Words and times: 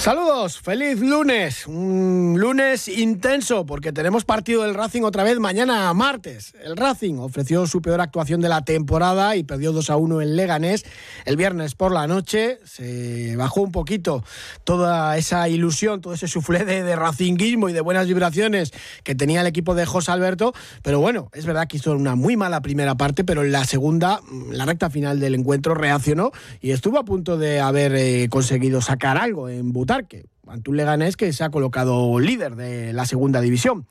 Saludos, 0.00 0.58
feliz 0.58 0.98
lunes, 0.98 1.66
un 1.66 2.34
lunes 2.38 2.88
intenso 2.88 3.66
porque 3.66 3.92
tenemos 3.92 4.24
partido 4.24 4.62
del 4.62 4.72
Racing 4.72 5.02
otra 5.02 5.24
vez 5.24 5.38
mañana 5.38 5.92
martes. 5.92 6.54
El 6.64 6.78
Racing 6.78 7.16
ofreció 7.16 7.66
su 7.66 7.82
peor 7.82 8.00
actuación 8.00 8.40
de 8.40 8.48
la 8.48 8.64
temporada 8.64 9.36
y 9.36 9.42
perdió 9.42 9.72
2 9.72 9.90
a 9.90 9.96
1 9.96 10.22
en 10.22 10.36
Leganés 10.36 10.86
el 11.26 11.36
viernes 11.36 11.74
por 11.74 11.92
la 11.92 12.06
noche. 12.06 12.60
Se 12.64 13.36
bajó 13.36 13.60
un 13.60 13.72
poquito 13.72 14.24
toda 14.64 15.18
esa 15.18 15.50
ilusión, 15.50 16.00
todo 16.00 16.14
ese 16.14 16.28
suflé 16.28 16.64
de, 16.64 16.82
de 16.82 16.96
racinguismo 16.96 17.68
y 17.68 17.74
de 17.74 17.82
buenas 17.82 18.06
vibraciones 18.06 18.72
que 19.04 19.14
tenía 19.14 19.42
el 19.42 19.46
equipo 19.48 19.74
de 19.74 19.84
José 19.84 20.12
Alberto. 20.12 20.54
Pero 20.82 21.00
bueno, 21.00 21.28
es 21.34 21.44
verdad 21.44 21.68
que 21.68 21.76
hizo 21.76 21.92
una 21.92 22.14
muy 22.14 22.38
mala 22.38 22.62
primera 22.62 22.94
parte, 22.94 23.22
pero 23.22 23.42
en 23.42 23.52
la 23.52 23.66
segunda, 23.66 24.22
la 24.50 24.64
recta 24.64 24.88
final 24.88 25.20
del 25.20 25.34
encuentro, 25.34 25.74
reaccionó 25.74 26.32
y 26.62 26.70
estuvo 26.70 26.98
a 26.98 27.04
punto 27.04 27.36
de 27.36 27.60
haber 27.60 27.94
eh, 27.94 28.28
conseguido 28.30 28.80
sacar 28.80 29.18
algo 29.18 29.50
en 29.50 29.74
Butarque, 29.90 30.26
ante 30.46 30.70
un 30.70 30.76
Leganés 30.76 31.16
que 31.16 31.32
se 31.32 31.42
ha 31.42 31.50
colocado 31.50 32.20
líder 32.20 32.54
de 32.54 32.92
la 32.92 33.06
segunda 33.06 33.40
división. 33.40 33.88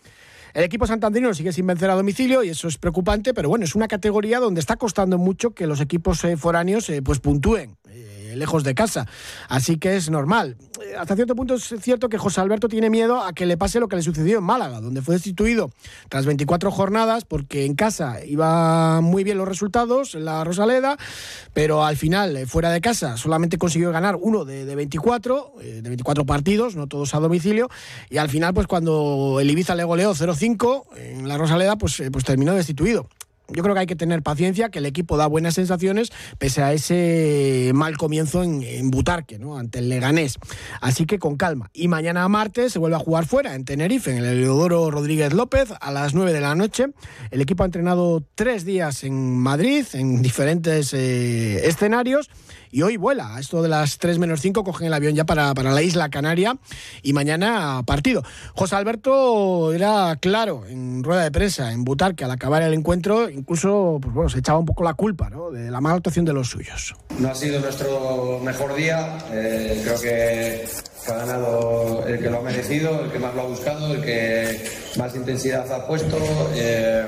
El 0.53 0.63
equipo 0.63 0.87
santandrino 0.87 1.33
sigue 1.33 1.51
sin 1.51 1.67
vencer 1.67 1.89
a 1.89 1.95
domicilio 1.95 2.41
y 2.41 2.49
eso 2.49 2.69
es 2.69 2.77
preocupante, 2.77 3.33
pero 3.33 3.49
bueno, 3.49 3.65
es 3.65 3.75
una 3.75 3.89
categoría 3.89 4.39
donde 4.39 4.61
está 4.61 4.77
costando 4.77 5.17
mucho 5.17 5.51
que 5.51 5.67
los 5.67 5.81
equipos 5.81 6.23
eh, 6.23 6.37
foráneos 6.37 6.89
eh, 6.89 7.01
pues 7.01 7.19
puntúen. 7.19 7.75
Eh, 7.89 8.18
lejos 8.39 8.63
de 8.63 8.73
casa. 8.73 9.05
Así 9.47 9.77
que 9.77 9.95
es 9.95 10.09
normal. 10.09 10.57
Eh, 10.83 10.95
Hasta 10.97 11.15
cierto 11.15 11.35
punto 11.35 11.55
es 11.55 11.75
cierto 11.81 12.09
que 12.09 12.17
José 12.17 12.41
Alberto 12.41 12.67
tiene 12.67 12.89
miedo 12.89 13.21
a 13.21 13.33
que 13.33 13.45
le 13.45 13.57
pase 13.57 13.79
lo 13.79 13.87
que 13.87 13.95
le 13.95 14.01
sucedió 14.01 14.39
en 14.39 14.43
Málaga, 14.43 14.81
donde 14.81 15.01
fue 15.01 15.15
destituido 15.15 15.71
tras 16.09 16.25
24 16.25 16.71
jornadas 16.71 17.25
porque 17.25 17.65
en 17.65 17.75
casa 17.75 18.25
iba 18.25 19.01
muy 19.01 19.23
bien 19.23 19.37
los 19.37 19.47
resultados 19.47 20.15
en 20.15 20.25
la 20.25 20.43
Rosaleda, 20.43 20.97
pero 21.53 21.85
al 21.85 21.97
final, 21.97 22.35
eh, 22.37 22.45
fuera 22.45 22.71
de 22.71 22.81
casa, 22.81 23.17
solamente 23.17 23.57
consiguió 23.57 23.91
ganar 23.91 24.15
uno 24.19 24.45
de, 24.45 24.65
de 24.65 24.75
24, 24.75 25.53
eh, 25.61 25.81
de 25.81 25.89
24 25.89 26.25
partidos, 26.25 26.75
no 26.75 26.87
todos 26.87 27.13
a 27.13 27.19
domicilio, 27.19 27.69
y 28.09 28.17
al 28.17 28.29
final, 28.29 28.53
pues 28.53 28.67
cuando 28.67 29.39
el 29.39 29.49
Ibiza 29.49 29.75
le 29.75 29.83
goleó 29.83 30.13
0-5 30.13 30.85
en 30.97 31.27
la 31.27 31.37
Rosaleda, 31.37 31.75
pues, 31.77 31.99
eh, 31.99 32.11
pues 32.11 32.23
terminó 32.23 32.53
destituido 32.53 33.07
yo 33.51 33.63
creo 33.63 33.73
que 33.73 33.81
hay 33.81 33.87
que 33.87 33.95
tener 33.95 34.21
paciencia, 34.23 34.69
que 34.69 34.79
el 34.79 34.85
equipo 34.85 35.17
da 35.17 35.27
buenas 35.27 35.55
sensaciones, 35.55 36.11
pese 36.37 36.61
a 36.61 36.73
ese 36.73 37.71
mal 37.73 37.97
comienzo 37.97 38.43
en, 38.43 38.89
Butarque, 38.91 39.39
¿no? 39.39 39.57
ante 39.57 39.79
el 39.79 39.89
Leganés. 39.89 40.37
Así 40.81 41.05
que 41.05 41.19
con 41.19 41.37
calma. 41.37 41.69
Y 41.73 41.87
mañana 41.87 42.27
martes 42.27 42.73
se 42.73 42.79
vuelve 42.79 42.95
a 42.95 42.99
jugar 42.99 43.25
fuera, 43.25 43.55
en 43.55 43.65
Tenerife, 43.65 44.11
en 44.11 44.17
el 44.17 44.25
Eleodoro 44.25 44.91
Rodríguez 44.91 45.33
López, 45.33 45.73
a 45.79 45.91
las 45.91 46.13
9 46.13 46.33
de 46.33 46.41
la 46.41 46.55
noche. 46.55 46.87
El 47.31 47.41
equipo 47.41 47.63
ha 47.63 47.65
entrenado 47.65 48.23
tres 48.35 48.65
días 48.65 49.03
en 49.03 49.37
Madrid, 49.37 49.85
en 49.93 50.21
diferentes 50.21 50.93
eh, 50.93 51.67
escenarios. 51.67 52.29
Y 52.71 52.81
hoy 52.83 52.97
vuela, 52.97 53.35
a 53.35 53.39
esto 53.39 53.61
de 53.61 53.69
las 53.69 53.97
3 53.97 54.19
menos 54.19 54.41
5 54.41 54.63
cogen 54.63 54.87
el 54.87 54.93
avión 54.93 55.15
ya 55.15 55.25
para, 55.25 55.53
para 55.53 55.71
la 55.71 55.81
isla 55.81 56.09
Canaria 56.09 56.57
y 57.01 57.13
mañana 57.13 57.81
partido. 57.85 58.23
José 58.53 58.75
Alberto 58.75 59.73
era 59.73 60.15
claro 60.19 60.65
en 60.67 61.03
rueda 61.03 61.23
de 61.23 61.31
prensa 61.31 61.71
en 61.71 61.83
Butarque 61.83 62.23
al 62.25 62.31
acabar 62.31 62.61
el 62.61 62.73
encuentro, 62.73 63.29
incluso 63.29 63.99
pues 64.01 64.13
bueno, 64.13 64.29
se 64.29 64.39
echaba 64.39 64.59
un 64.59 64.65
poco 64.65 64.83
la 64.83 64.93
culpa 64.93 65.29
¿no? 65.29 65.49
de 65.49 65.71
la 65.71 65.81
mala 65.81 65.95
actuación 65.95 66.25
de 66.25 66.33
los 66.33 66.49
suyos. 66.49 66.95
No 67.17 67.29
ha 67.29 67.35
sido 67.35 67.59
nuestro 67.59 68.39
mejor 68.43 68.75
día, 68.75 69.17
eh, 69.31 69.81
creo 69.83 69.99
que, 69.99 70.65
que 71.05 71.11
ha 71.11 71.15
ganado 71.15 72.05
el 72.07 72.19
que 72.19 72.29
lo 72.29 72.37
ha 72.39 72.41
merecido, 72.41 73.03
el 73.03 73.11
que 73.11 73.19
más 73.19 73.33
lo 73.33 73.41
ha 73.41 73.45
buscado, 73.45 73.93
el 73.95 74.01
que 74.01 74.63
más 74.97 75.15
intensidad 75.15 75.71
ha 75.71 75.87
puesto. 75.87 76.17
eh, 76.53 77.05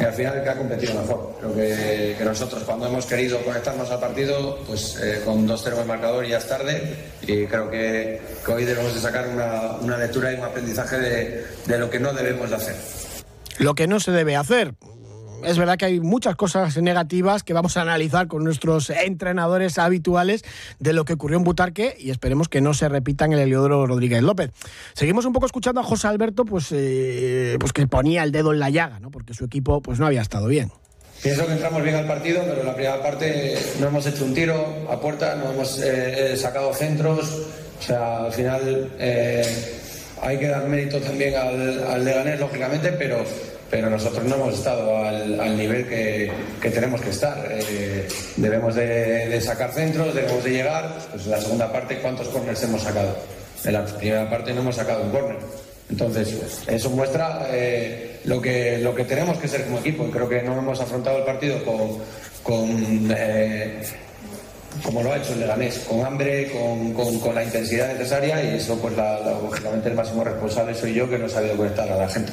y 0.00 0.04
al 0.04 0.12
final 0.14 0.42
que 0.42 0.48
ha 0.48 0.56
competido 0.56 0.94
mejor. 0.94 1.36
Creo 1.38 1.54
que, 1.54 2.14
que 2.16 2.24
nosotros 2.24 2.62
cuando 2.64 2.86
hemos 2.86 3.04
querido 3.06 3.38
conectarnos 3.42 3.90
al 3.90 4.00
partido, 4.00 4.58
pues 4.66 4.98
eh, 5.02 5.20
con 5.24 5.46
2-0 5.46 5.74
en 5.74 5.78
el 5.80 5.86
marcador 5.86 6.26
ya 6.26 6.38
es 6.38 6.48
tarde 6.48 6.94
y 7.22 7.44
creo 7.46 7.70
que, 7.70 8.20
que 8.44 8.52
hoy 8.52 8.64
debemos 8.64 8.94
de 8.94 9.00
sacar 9.00 9.28
una, 9.28 9.72
una 9.82 9.98
lectura 9.98 10.32
y 10.32 10.36
un 10.36 10.44
aprendizaje 10.44 10.98
de, 10.98 11.46
de 11.66 11.78
lo 11.78 11.90
que 11.90 12.00
no 12.00 12.12
debemos 12.12 12.48
de 12.48 12.56
hacer. 12.56 12.76
Lo 13.58 13.74
que 13.74 13.86
no 13.86 14.00
se 14.00 14.10
debe 14.10 14.36
hacer. 14.36 14.74
Es 15.44 15.58
verdad 15.58 15.78
que 15.78 15.86
hay 15.86 16.00
muchas 16.00 16.36
cosas 16.36 16.76
negativas 16.76 17.42
que 17.42 17.52
vamos 17.52 17.76
a 17.76 17.82
analizar 17.82 18.28
con 18.28 18.44
nuestros 18.44 18.90
entrenadores 18.90 19.78
habituales 19.78 20.44
de 20.78 20.92
lo 20.92 21.04
que 21.04 21.14
ocurrió 21.14 21.38
en 21.38 21.44
Butarque 21.44 21.96
y 21.98 22.10
esperemos 22.10 22.48
que 22.48 22.60
no 22.60 22.74
se 22.74 22.88
repita 22.88 23.24
en 23.24 23.32
el 23.32 23.40
Heliodoro 23.40 23.86
Rodríguez 23.86 24.22
López. 24.22 24.50
Seguimos 24.92 25.24
un 25.24 25.32
poco 25.32 25.46
escuchando 25.46 25.80
a 25.80 25.84
José 25.84 26.08
Alberto, 26.08 26.44
pues, 26.44 26.68
eh, 26.72 27.56
pues 27.58 27.72
que 27.72 27.86
ponía 27.86 28.22
el 28.22 28.32
dedo 28.32 28.52
en 28.52 28.60
la 28.60 28.70
llaga, 28.70 29.00
¿no? 29.00 29.10
porque 29.10 29.34
su 29.34 29.44
equipo 29.44 29.80
pues, 29.80 29.98
no 29.98 30.06
había 30.06 30.20
estado 30.20 30.46
bien. 30.46 30.70
Pienso 31.22 31.46
que 31.46 31.52
entramos 31.52 31.82
bien 31.82 31.96
al 31.96 32.06
partido, 32.06 32.42
pero 32.46 32.60
en 32.60 32.66
la 32.66 32.74
primera 32.74 33.02
parte 33.02 33.58
no 33.78 33.88
hemos 33.88 34.06
hecho 34.06 34.24
un 34.24 34.32
tiro 34.32 34.86
a 34.90 34.98
puerta, 35.00 35.36
no 35.36 35.52
hemos 35.52 35.78
eh, 35.78 36.32
eh, 36.32 36.36
sacado 36.36 36.72
centros. 36.72 37.46
O 37.78 37.82
sea, 37.82 38.24
al 38.24 38.32
final 38.32 38.90
hay 40.22 40.38
que 40.38 40.48
dar 40.48 40.66
mérito 40.66 40.98
también 41.00 41.34
al, 41.34 41.84
al 41.84 42.04
Leganés, 42.04 42.40
lógicamente, 42.40 42.92
pero, 42.92 43.24
pero 43.70 43.88
nosotros 43.88 44.24
no 44.24 44.34
hemos 44.34 44.54
estado 44.54 44.96
al, 45.04 45.56
nivel 45.56 45.86
que, 45.88 46.30
que 46.60 46.70
tenemos 46.70 47.00
que 47.00 47.10
estar. 47.10 47.46
Eh, 47.50 48.08
debemos 48.36 48.74
de, 48.74 49.40
sacar 49.40 49.72
centros, 49.72 50.14
debemos 50.14 50.42
de 50.42 50.50
llegar. 50.50 50.98
Pues 51.12 51.24
en 51.26 51.30
la 51.30 51.40
segunda 51.40 51.72
parte, 51.72 51.98
¿cuántos 51.98 52.28
corners 52.28 52.62
hemos 52.64 52.82
sacado? 52.82 53.16
En 53.64 53.72
la 53.72 53.84
primera 53.84 54.28
parte 54.28 54.52
no 54.52 54.62
hemos 54.62 54.74
sacado 54.76 55.04
un 55.04 55.10
corner. 55.10 55.38
Entonces, 55.88 56.36
eso 56.66 56.90
muestra 56.90 57.46
eh, 57.50 58.20
lo, 58.24 58.40
que, 58.40 58.78
lo 58.78 58.94
que 58.94 59.04
tenemos 59.04 59.38
que 59.38 59.48
ser 59.48 59.64
como 59.64 59.78
equipo. 59.78 60.04
Creo 60.10 60.28
que 60.28 60.42
no 60.42 60.58
hemos 60.58 60.80
afrontado 60.80 61.18
el 61.18 61.24
partido 61.24 61.62
con, 61.64 63.08
eh, 63.16 63.82
como 64.84 65.02
lo 65.02 65.12
ha 65.12 65.18
hecho 65.18 65.32
el 65.32 65.40
Leganés, 65.40 65.80
con 65.80 66.04
hambre, 66.04 66.50
con, 66.52 66.92
con, 66.94 67.18
con 67.20 67.34
la 67.34 67.44
intensidad 67.44 67.92
necesaria 67.92 68.42
y 68.42 68.56
eso, 68.56 68.78
pues 68.80 68.96
la- 68.96 69.20
lógicamente 69.20 69.88
el 69.90 69.94
máximo 69.94 70.24
responsable 70.24 70.74
soy 70.74 70.94
yo 70.94 71.08
que 71.10 71.18
no 71.18 71.26
he 71.26 71.28
sabido 71.28 71.56
conectar 71.56 71.90
a 71.90 71.96
la 71.96 72.08
gente. 72.08 72.32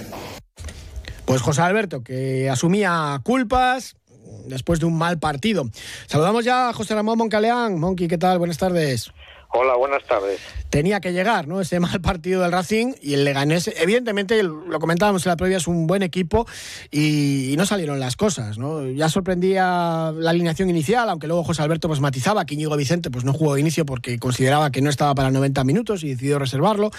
Pues 1.27 1.41
José 1.41 1.61
Alberto, 1.61 2.05
que 2.05 2.49
asumía 2.49 3.19
culpas 3.21 3.97
después 4.45 4.79
de 4.79 4.85
un 4.85 4.97
mal 4.97 5.19
partido. 5.19 5.65
Saludamos 6.05 6.45
ya 6.45 6.69
a 6.69 6.73
José 6.73 6.95
Ramón 6.95 7.17
Moncaleán. 7.17 7.77
Monqui, 7.77 8.07
¿qué 8.07 8.17
tal? 8.17 8.39
Buenas 8.39 8.57
tardes. 8.57 9.11
Hola, 9.49 9.75
buenas 9.75 10.03
tardes. 10.03 10.41
tenía 10.69 10.99
que 10.99 11.13
llegar, 11.13 11.47
¿no? 11.47 11.61
Ese 11.61 11.79
mal 11.79 12.01
partido 12.01 12.41
del 12.41 12.51
Racing 12.51 12.93
y 13.01 13.13
el 13.13 13.23
Leganés, 13.23 13.71
evidentemente, 13.77 14.43
lo 14.43 14.79
comentábamos 14.79 15.25
en 15.25 15.29
la 15.29 15.37
previa, 15.37 15.57
es 15.57 15.67
un 15.67 15.87
buen 15.87 16.03
equipo 16.03 16.45
y, 16.91 17.55
no 17.57 17.65
salieron 17.65 17.99
las 17.99 18.15
cosas, 18.15 18.57
¿no? 18.59 18.85
Ya 18.87 19.09
sorprendía 19.09 20.13
la 20.15 20.29
alineación 20.29 20.69
inicial, 20.69 21.09
aunque 21.09 21.27
luego 21.27 21.43
José 21.43 21.63
Alberto 21.63 21.87
pues 21.87 22.01
matizaba 22.01 22.45
que 22.45 22.53
Íñigo 22.53 22.75
Vicente 22.75 23.09
pues 23.09 23.23
no 23.23 23.33
jugó 23.33 23.55
de 23.55 23.61
inicio 23.61 23.85
porque 23.85 24.19
consideraba 24.19 24.69
que 24.69 24.81
no 24.81 24.89
estaba 24.89 25.15
para 25.15 25.31
90 25.31 25.63
minutos 25.63 26.03
y 26.03 26.09
decidió 26.09 26.37
reservarlo. 26.37 26.91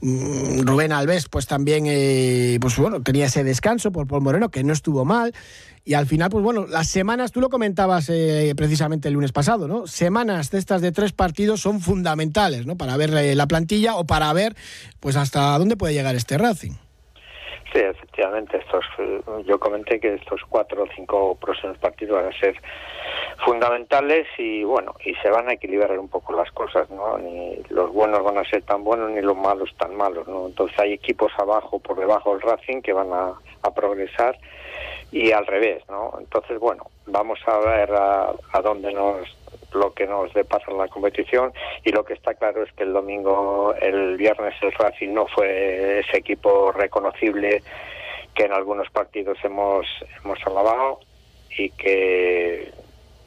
Mm, 0.00 0.62
Rubén 0.62 0.90
Alves 0.90 1.28
pues 1.28 1.46
también 1.46 1.84
eh, 1.86 2.58
pues 2.60 2.76
bueno, 2.76 3.02
tenía 3.02 3.26
ese 3.26 3.44
descanso 3.44 3.92
por 3.92 4.08
Paul 4.08 4.22
Moreno 4.22 4.50
que 4.50 4.64
no 4.64 4.72
estuvo 4.72 5.04
mal. 5.04 5.32
Y 5.90 5.94
al 5.94 6.06
final, 6.06 6.30
pues 6.30 6.44
bueno, 6.44 6.66
las 6.68 6.86
semanas, 6.86 7.32
tú 7.32 7.40
lo 7.40 7.48
comentabas 7.48 8.08
eh, 8.10 8.54
precisamente 8.56 9.08
el 9.08 9.14
lunes 9.14 9.32
pasado, 9.32 9.66
¿no? 9.66 9.88
Semanas 9.88 10.52
de 10.52 10.58
estas 10.58 10.82
de 10.82 10.92
tres 10.92 11.12
partidos 11.12 11.62
son 11.62 11.80
fundamentales, 11.80 12.64
¿no? 12.64 12.76
Para 12.76 12.96
ver 12.96 13.10
eh, 13.12 13.34
la 13.34 13.48
plantilla 13.48 13.96
o 13.96 14.06
para 14.06 14.32
ver, 14.32 14.54
pues 15.00 15.16
hasta 15.16 15.58
dónde 15.58 15.76
puede 15.76 15.92
llegar 15.92 16.14
este 16.14 16.38
Racing. 16.38 16.74
Sí, 17.72 17.80
efectivamente, 17.80 18.58
estos, 18.58 18.84
eh, 19.00 19.20
yo 19.44 19.58
comenté 19.58 19.98
que 19.98 20.14
estos 20.14 20.42
cuatro 20.48 20.84
o 20.84 20.86
cinco 20.94 21.34
próximos 21.34 21.76
partidos 21.78 22.22
van 22.22 22.32
a 22.32 22.38
ser 22.38 22.54
fundamentales 23.44 24.28
y 24.38 24.62
bueno, 24.62 24.94
y 25.04 25.14
se 25.16 25.28
van 25.28 25.48
a 25.48 25.54
equilibrar 25.54 25.98
un 25.98 26.08
poco 26.08 26.32
las 26.34 26.52
cosas, 26.52 26.88
¿no? 26.90 27.18
Ni 27.18 27.56
los 27.68 27.92
buenos 27.92 28.22
van 28.22 28.38
a 28.38 28.48
ser 28.48 28.62
tan 28.62 28.84
buenos 28.84 29.10
ni 29.10 29.22
los 29.22 29.36
malos 29.36 29.74
tan 29.76 29.96
malos, 29.96 30.28
¿no? 30.28 30.46
Entonces 30.46 30.78
hay 30.78 30.92
equipos 30.92 31.32
abajo, 31.36 31.80
por 31.80 31.98
debajo 31.98 32.34
del 32.34 32.42
Racing 32.42 32.80
que 32.80 32.92
van 32.92 33.12
a, 33.12 33.32
a 33.62 33.74
progresar 33.74 34.38
y 35.12 35.32
al 35.32 35.46
revés, 35.46 35.82
¿no? 35.88 36.14
Entonces, 36.18 36.58
bueno, 36.58 36.84
vamos 37.06 37.38
a 37.46 37.58
ver 37.58 37.92
a, 37.92 38.32
a 38.52 38.60
dónde 38.62 38.92
nos 38.92 39.36
lo 39.72 39.92
que 39.92 40.06
nos 40.06 40.32
depara 40.34 40.72
la 40.72 40.88
competición 40.88 41.52
y 41.84 41.90
lo 41.90 42.04
que 42.04 42.14
está 42.14 42.34
claro 42.34 42.62
es 42.62 42.72
que 42.72 42.84
el 42.84 42.92
domingo, 42.92 43.74
el 43.80 44.16
viernes 44.16 44.54
el 44.62 44.72
Racing 44.72 45.12
no 45.12 45.26
fue 45.26 46.00
ese 46.00 46.18
equipo 46.18 46.72
reconocible 46.72 47.62
que 48.34 48.44
en 48.44 48.52
algunos 48.52 48.90
partidos 48.90 49.38
hemos 49.44 49.86
hemos 50.24 50.44
alabado 50.46 51.00
y 51.56 51.70
que 51.70 52.72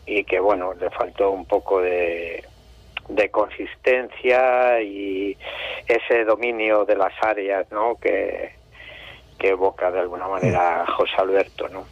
y 0.06 0.24
que 0.26 0.40
bueno 0.40 0.74
le 0.74 0.90
faltó 0.90 1.32
un 1.32 1.46
poco 1.46 1.82
de 1.82 2.44
de 3.10 3.30
consistencia 3.30 4.82
y 4.82 5.38
ese 5.88 6.24
dominio 6.24 6.86
de 6.86 6.96
las 6.96 7.14
áreas, 7.22 7.70
¿no? 7.72 7.96
Que 7.96 8.54
que 9.44 9.50
evoca 9.50 9.92
de 9.92 10.00
alguna 10.00 10.26
manera 10.30 10.86
José 10.96 11.16
Alberto, 11.18 11.68
¿no? 11.68 11.84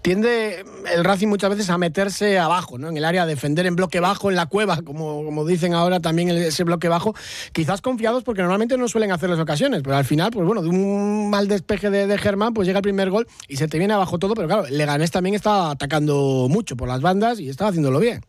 tiende 0.00 0.66
el 0.94 1.02
Racing 1.02 1.28
muchas 1.28 1.48
veces 1.48 1.70
a 1.70 1.78
meterse 1.78 2.38
abajo, 2.38 2.76
¿no? 2.76 2.90
En 2.90 2.96
el 2.98 3.06
área, 3.06 3.22
a 3.22 3.26
defender 3.26 3.64
en 3.64 3.74
bloque 3.74 4.00
bajo, 4.00 4.28
en 4.28 4.36
la 4.36 4.44
cueva, 4.44 4.82
como, 4.82 5.24
como 5.24 5.46
dicen 5.46 5.72
ahora 5.72 6.00
también 6.00 6.28
ese 6.28 6.62
bloque 6.62 6.90
bajo. 6.90 7.14
Quizás 7.52 7.80
confiados 7.80 8.22
porque 8.22 8.42
normalmente 8.42 8.76
no 8.76 8.86
suelen 8.86 9.12
hacer 9.12 9.30
las 9.30 9.38
ocasiones, 9.38 9.80
pero 9.82 9.96
al 9.96 10.04
final, 10.04 10.30
pues 10.30 10.46
bueno, 10.46 10.60
de 10.60 10.68
un 10.68 11.30
mal 11.30 11.48
despeje 11.48 11.88
de, 11.88 12.18
Germán, 12.18 12.52
pues 12.52 12.66
llega 12.66 12.80
el 12.80 12.82
primer 12.82 13.08
gol 13.08 13.26
y 13.48 13.56
se 13.56 13.66
te 13.66 13.78
viene 13.78 13.94
abajo 13.94 14.18
todo, 14.18 14.34
pero 14.34 14.46
claro, 14.46 14.64
Leganés 14.68 15.10
también 15.10 15.34
está 15.34 15.70
atacando 15.70 16.48
mucho 16.50 16.76
por 16.76 16.86
las 16.86 17.00
bandas 17.00 17.40
y 17.40 17.48
está 17.48 17.68
haciéndolo 17.68 17.98
bien. 17.98 18.20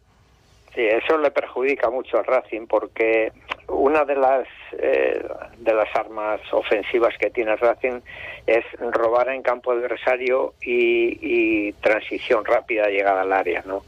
Sí, 0.76 0.86
eso 0.86 1.18
le 1.18 1.32
perjudica 1.32 1.90
mucho 1.90 2.18
al 2.18 2.26
Racing 2.26 2.68
porque 2.68 3.32
una 3.70 4.04
de 4.04 4.16
las 4.16 4.46
eh, 4.78 5.26
de 5.58 5.74
las 5.74 5.88
armas 5.96 6.42
ofensivas 6.52 7.18
que 7.18 7.30
tiene 7.30 7.54
el 7.54 7.60
Racing 7.60 8.02
es 8.46 8.66
robar 8.92 9.30
en 9.30 9.42
campo 9.42 9.72
adversario 9.72 10.54
y, 10.62 11.72
transición 11.82 12.44
rápida 12.44 12.90
llegada 12.90 13.22
al 13.22 13.32
área, 13.32 13.64
¿no? 13.66 13.84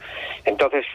Entonces 0.45 0.85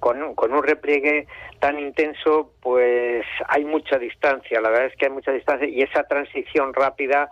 con 0.00 0.22
un, 0.22 0.34
con 0.34 0.54
un 0.54 0.62
repliegue 0.62 1.26
tan 1.58 1.78
intenso, 1.78 2.52
pues 2.62 3.26
hay 3.48 3.64
mucha 3.64 3.98
distancia, 3.98 4.60
la 4.60 4.70
verdad 4.70 4.86
es 4.86 4.96
que 4.96 5.06
hay 5.06 5.12
mucha 5.12 5.32
distancia 5.32 5.68
y 5.68 5.82
esa 5.82 6.04
transición 6.04 6.72
rápida 6.72 7.30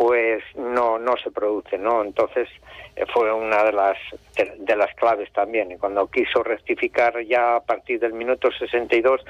pues 0.00 0.42
no 0.56 0.98
no 0.98 1.14
se 1.22 1.30
produce 1.30 1.76
no 1.76 2.02
entonces 2.02 2.48
eh, 2.96 3.04
fue 3.12 3.30
una 3.30 3.62
de 3.64 3.72
las 3.72 3.98
de, 4.34 4.74
las 4.74 4.94
claves 4.94 5.30
también. 5.34 5.70
Y 5.72 5.76
cuando 5.76 6.06
quiso 6.06 6.42
rectificar 6.42 7.22
ya 7.22 7.56
a 7.56 7.60
partir 7.60 8.00
del 8.00 8.14
minuto 8.14 8.48
62 8.50 9.20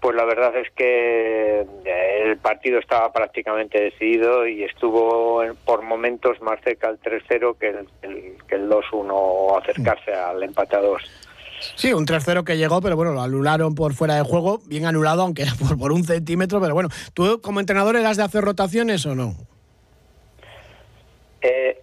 pues 0.00 0.16
la 0.16 0.24
verdad 0.24 0.56
es 0.56 0.68
que 0.72 1.60
eh, 1.60 2.22
el 2.24 2.38
partido 2.38 2.80
estaba 2.80 3.12
prácticamente 3.12 3.80
decidido 3.80 4.48
y 4.48 4.64
estuvo 4.64 5.44
por 5.64 5.82
momentos 5.82 6.42
más 6.42 6.58
cerca 6.64 6.88
del 6.88 7.00
3-0 7.00 7.56
que 7.56 7.68
el, 7.68 8.36
que 8.48 8.56
el 8.56 8.68
2-1 8.68 9.62
acercarse 9.62 10.12
al 10.12 10.42
empate 10.42 10.74
a 10.74 10.80
2 10.80 11.02
Sí, 11.76 11.92
un 11.92 12.04
3-0 12.04 12.42
que 12.42 12.58
llegó, 12.58 12.80
pero 12.82 12.96
bueno, 12.96 13.12
lo 13.12 13.22
anularon 13.22 13.76
por 13.76 13.94
fuera 13.94 14.16
de 14.16 14.22
juego, 14.22 14.58
bien 14.66 14.86
anulado, 14.86 15.22
aunque 15.22 15.42
era 15.42 15.54
por, 15.58 15.78
por 15.78 15.92
un 15.92 16.02
centímetro, 16.02 16.60
pero 16.60 16.74
bueno, 16.74 16.88
¿tú 17.14 17.40
como 17.40 17.60
entrenador 17.60 17.94
eras 17.94 18.16
de 18.16 18.24
hacer 18.24 18.42
rotaciones 18.42 19.06
o 19.06 19.14
no? 19.14 19.36
Eh, 21.46 21.80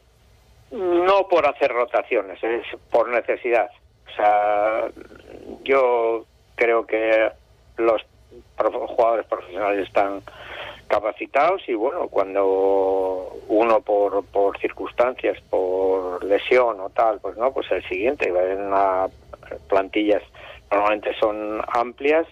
no 0.71 1.27
por 1.29 1.47
hacer 1.47 1.71
rotaciones, 1.71 2.43
es 2.43 2.65
por 2.91 3.07
necesidad. 3.07 3.69
O 4.07 4.15
sea, 4.15 4.89
yo 5.63 6.25
creo 6.55 6.85
que 6.85 7.31
los 7.77 8.01
jugadores 8.57 9.25
profesionales 9.27 9.87
están 9.87 10.21
capacitados 10.87 11.61
y 11.67 11.75
bueno, 11.75 12.07
cuando 12.09 13.39
uno 13.47 13.79
por, 13.81 14.25
por 14.25 14.59
circunstancias, 14.59 15.39
por 15.49 16.23
lesión 16.25 16.79
o 16.81 16.89
tal, 16.89 17.19
pues 17.21 17.37
no, 17.37 17.53
pues 17.53 17.71
el 17.71 17.87
siguiente, 17.87 18.27
en 18.27 18.69
las 18.69 19.11
plantillas 19.69 20.23
normalmente 20.71 21.15
son 21.19 21.61
amplias 21.67 22.27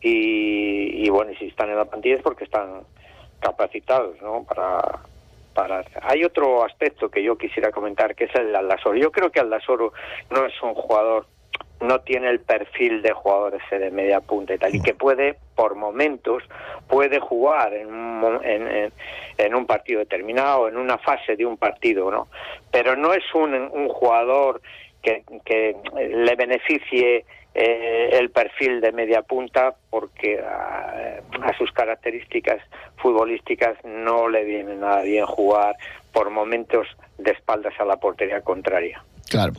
y, 0.00 1.04
y 1.04 1.10
bueno, 1.10 1.32
y 1.32 1.36
si 1.36 1.46
están 1.48 1.70
en 1.70 1.76
la 1.76 1.84
plantilla 1.86 2.16
es 2.16 2.22
porque 2.22 2.44
están 2.44 2.82
capacitados, 3.40 4.20
¿no? 4.22 4.44
Para, 4.44 5.00
hay 6.02 6.24
otro 6.24 6.64
aspecto 6.64 7.10
que 7.10 7.22
yo 7.22 7.36
quisiera 7.36 7.70
comentar, 7.70 8.14
que 8.14 8.24
es 8.24 8.34
el 8.34 8.54
Aldasoro. 8.54 8.96
Yo 8.96 9.10
creo 9.10 9.30
que 9.30 9.40
Aldasoro 9.40 9.92
no 10.30 10.46
es 10.46 10.62
un 10.62 10.74
jugador, 10.74 11.26
no 11.80 12.00
tiene 12.00 12.28
el 12.28 12.40
perfil 12.40 13.02
de 13.02 13.12
jugador 13.12 13.54
ese 13.54 13.78
de 13.78 13.90
media 13.90 14.20
punta 14.20 14.54
y 14.54 14.58
tal, 14.58 14.74
y 14.74 14.82
que 14.82 14.94
puede, 14.94 15.36
por 15.54 15.74
momentos, 15.74 16.42
puede 16.88 17.20
jugar 17.20 17.74
en 17.74 17.92
un, 17.92 18.44
en, 18.44 18.92
en 19.38 19.54
un 19.54 19.66
partido 19.66 20.00
determinado, 20.00 20.68
en 20.68 20.76
una 20.76 20.98
fase 20.98 21.36
de 21.36 21.46
un 21.46 21.56
partido, 21.56 22.10
¿no? 22.10 22.28
Pero 22.70 22.96
no 22.96 23.12
es 23.12 23.24
un, 23.34 23.54
un 23.54 23.88
jugador 23.88 24.60
que, 25.02 25.24
que 25.44 25.76
le 25.96 26.36
beneficie 26.36 27.24
eh, 27.54 28.10
el 28.12 28.30
perfil 28.30 28.80
de 28.80 28.92
media 28.92 29.22
punta 29.22 29.74
porque 29.90 30.38
a, 30.38 31.20
sus 31.58 31.72
características 31.72 32.62
futbolísticas 32.96 33.76
no 33.84 34.28
le 34.28 34.44
viene 34.44 34.76
nada 34.76 35.02
bien 35.02 35.26
jugar 35.26 35.76
por 36.12 36.30
momentos 36.30 36.86
de 37.18 37.32
espaldas 37.32 37.74
a 37.78 37.84
la 37.84 37.96
portería 37.96 38.40
contraria. 38.42 39.04
Claro. 39.28 39.52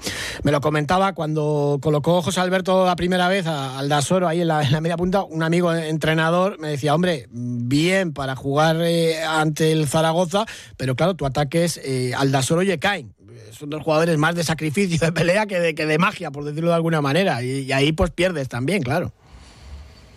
Me 0.43 0.51
lo 0.51 0.59
comentaba 0.59 1.13
cuando 1.13 1.79
colocó 1.81 2.21
José 2.21 2.41
Alberto 2.41 2.85
la 2.85 2.95
primera 2.97 3.29
vez 3.29 3.47
al 3.47 3.87
Dasoro 3.87 4.27
ahí 4.27 4.41
en 4.41 4.47
la, 4.47 4.63
media 4.81 4.97
punta, 4.97 5.23
un 5.23 5.43
amigo 5.43 5.73
entrenador 5.73 6.59
me 6.59 6.69
decía, 6.69 6.93
hombre, 6.93 7.27
bien 7.31 8.13
para 8.13 8.35
jugar 8.35 8.77
eh, 8.81 9.23
ante 9.23 9.71
el 9.71 9.87
Zaragoza, 9.87 10.45
pero 10.75 10.95
claro, 10.95 11.15
tu 11.15 11.25
ataque 11.25 11.63
es 11.63 11.77
eh, 11.77 12.13
al 12.17 12.31
Dasoro 12.31 12.63
y 12.63 12.71
Ekain 12.71 13.13
son 13.51 13.69
dos 13.69 13.83
jugadores 13.83 14.17
más 14.17 14.35
de 14.35 14.43
sacrificio, 14.43 15.05
de 15.05 15.11
pelea 15.11 15.45
que 15.45 15.59
de, 15.59 15.75
que 15.75 15.85
de 15.85 15.97
magia, 15.97 16.31
por 16.31 16.43
decirlo 16.43 16.69
de 16.69 16.75
alguna 16.75 17.01
manera. 17.01 17.43
Y, 17.43 17.71
ahí 17.71 17.91
pues 17.91 18.11
pierdes 18.11 18.49
también, 18.49 18.83
claro. 18.83 19.13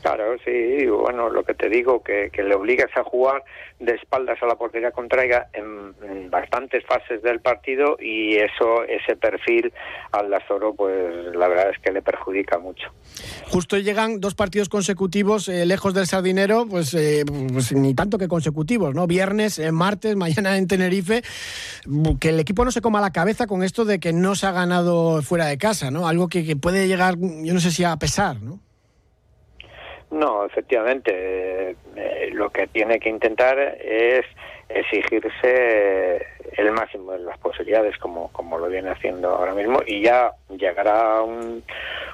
Claro, 0.04 0.36
sí, 0.44 0.84
bueno, 0.84 1.30
lo 1.30 1.44
que 1.44 1.54
te 1.54 1.70
digo, 1.70 2.02
que, 2.02 2.28
que 2.30 2.42
le 2.42 2.54
obligas 2.54 2.94
a 2.94 3.04
jugar 3.04 3.42
de 3.80 3.94
espaldas 3.94 4.36
a 4.42 4.46
la 4.46 4.56
portería 4.56 4.90
contraria 4.90 5.46
en, 5.54 5.94
en, 6.06 6.30
bastantes 6.30 6.84
fases 6.84 7.22
del 7.22 7.40
partido 7.40 7.96
y 7.98 8.36
eso, 8.36 8.84
ese 8.84 9.16
perfil 9.16 9.72
al 10.12 10.30
Lazoro, 10.30 10.74
pues 10.74 11.34
la 11.34 11.48
verdad 11.48 11.70
es 11.70 11.78
que 11.78 11.90
le 11.90 12.02
perjudica 12.02 12.58
mucho. 12.58 12.92
Justo 13.48 13.78
llegan 13.78 14.20
dos 14.20 14.34
partidos 14.34 14.68
consecutivos 14.68 15.48
eh, 15.48 15.64
lejos 15.64 15.94
del 15.94 16.06
Sardinero, 16.06 16.66
pues, 16.68 16.92
eh, 16.92 17.24
pues, 17.24 17.72
ni 17.72 17.94
tanto 17.94 18.18
que 18.18 18.28
consecutivos, 18.28 18.94
¿no? 18.94 19.06
Viernes, 19.06 19.58
eh, 19.58 19.72
martes, 19.72 20.16
mañana 20.24 20.58
en 20.58 20.68
Tenerife, 20.68 21.22
que 22.20 22.28
el 22.28 22.40
equipo 22.40 22.66
no 22.66 22.72
se 22.72 22.82
coma 22.82 23.00
la 23.00 23.14
cabeza 23.14 23.46
con 23.46 23.62
esto 23.62 23.86
de 23.86 23.98
que 24.00 24.12
no 24.12 24.34
se 24.34 24.46
ha 24.48 24.52
ganado 24.52 25.22
fuera 25.22 25.46
de 25.46 25.56
casa, 25.56 25.90
¿no? 25.90 26.06
Algo 26.06 26.28
que, 26.28 26.44
que 26.44 26.56
puede 26.56 26.88
llegar, 26.88 27.14
yo 27.18 27.54
no 27.54 27.60
sé 27.60 27.70
si 27.70 27.84
a 27.84 27.96
pesar, 27.96 28.42
¿no? 28.42 28.60
No, 30.14 30.44
efectivamente, 30.44 31.74
eh, 31.96 32.30
lo 32.32 32.48
que 32.50 32.68
tiene 32.68 33.00
que 33.00 33.08
intentar 33.08 33.58
es 33.58 34.24
exigirse 34.68 36.24
el 36.56 36.70
máximo 36.70 37.10
de 37.10 37.18
las 37.18 37.36
posibilidades, 37.38 37.98
como, 37.98 38.30
como 38.30 38.56
lo 38.56 38.68
viene 38.68 38.90
haciendo 38.90 39.30
ahora 39.30 39.54
mismo, 39.54 39.80
y 39.84 40.02
ya 40.02 40.30
llegará 40.56 41.20
un, 41.20 41.64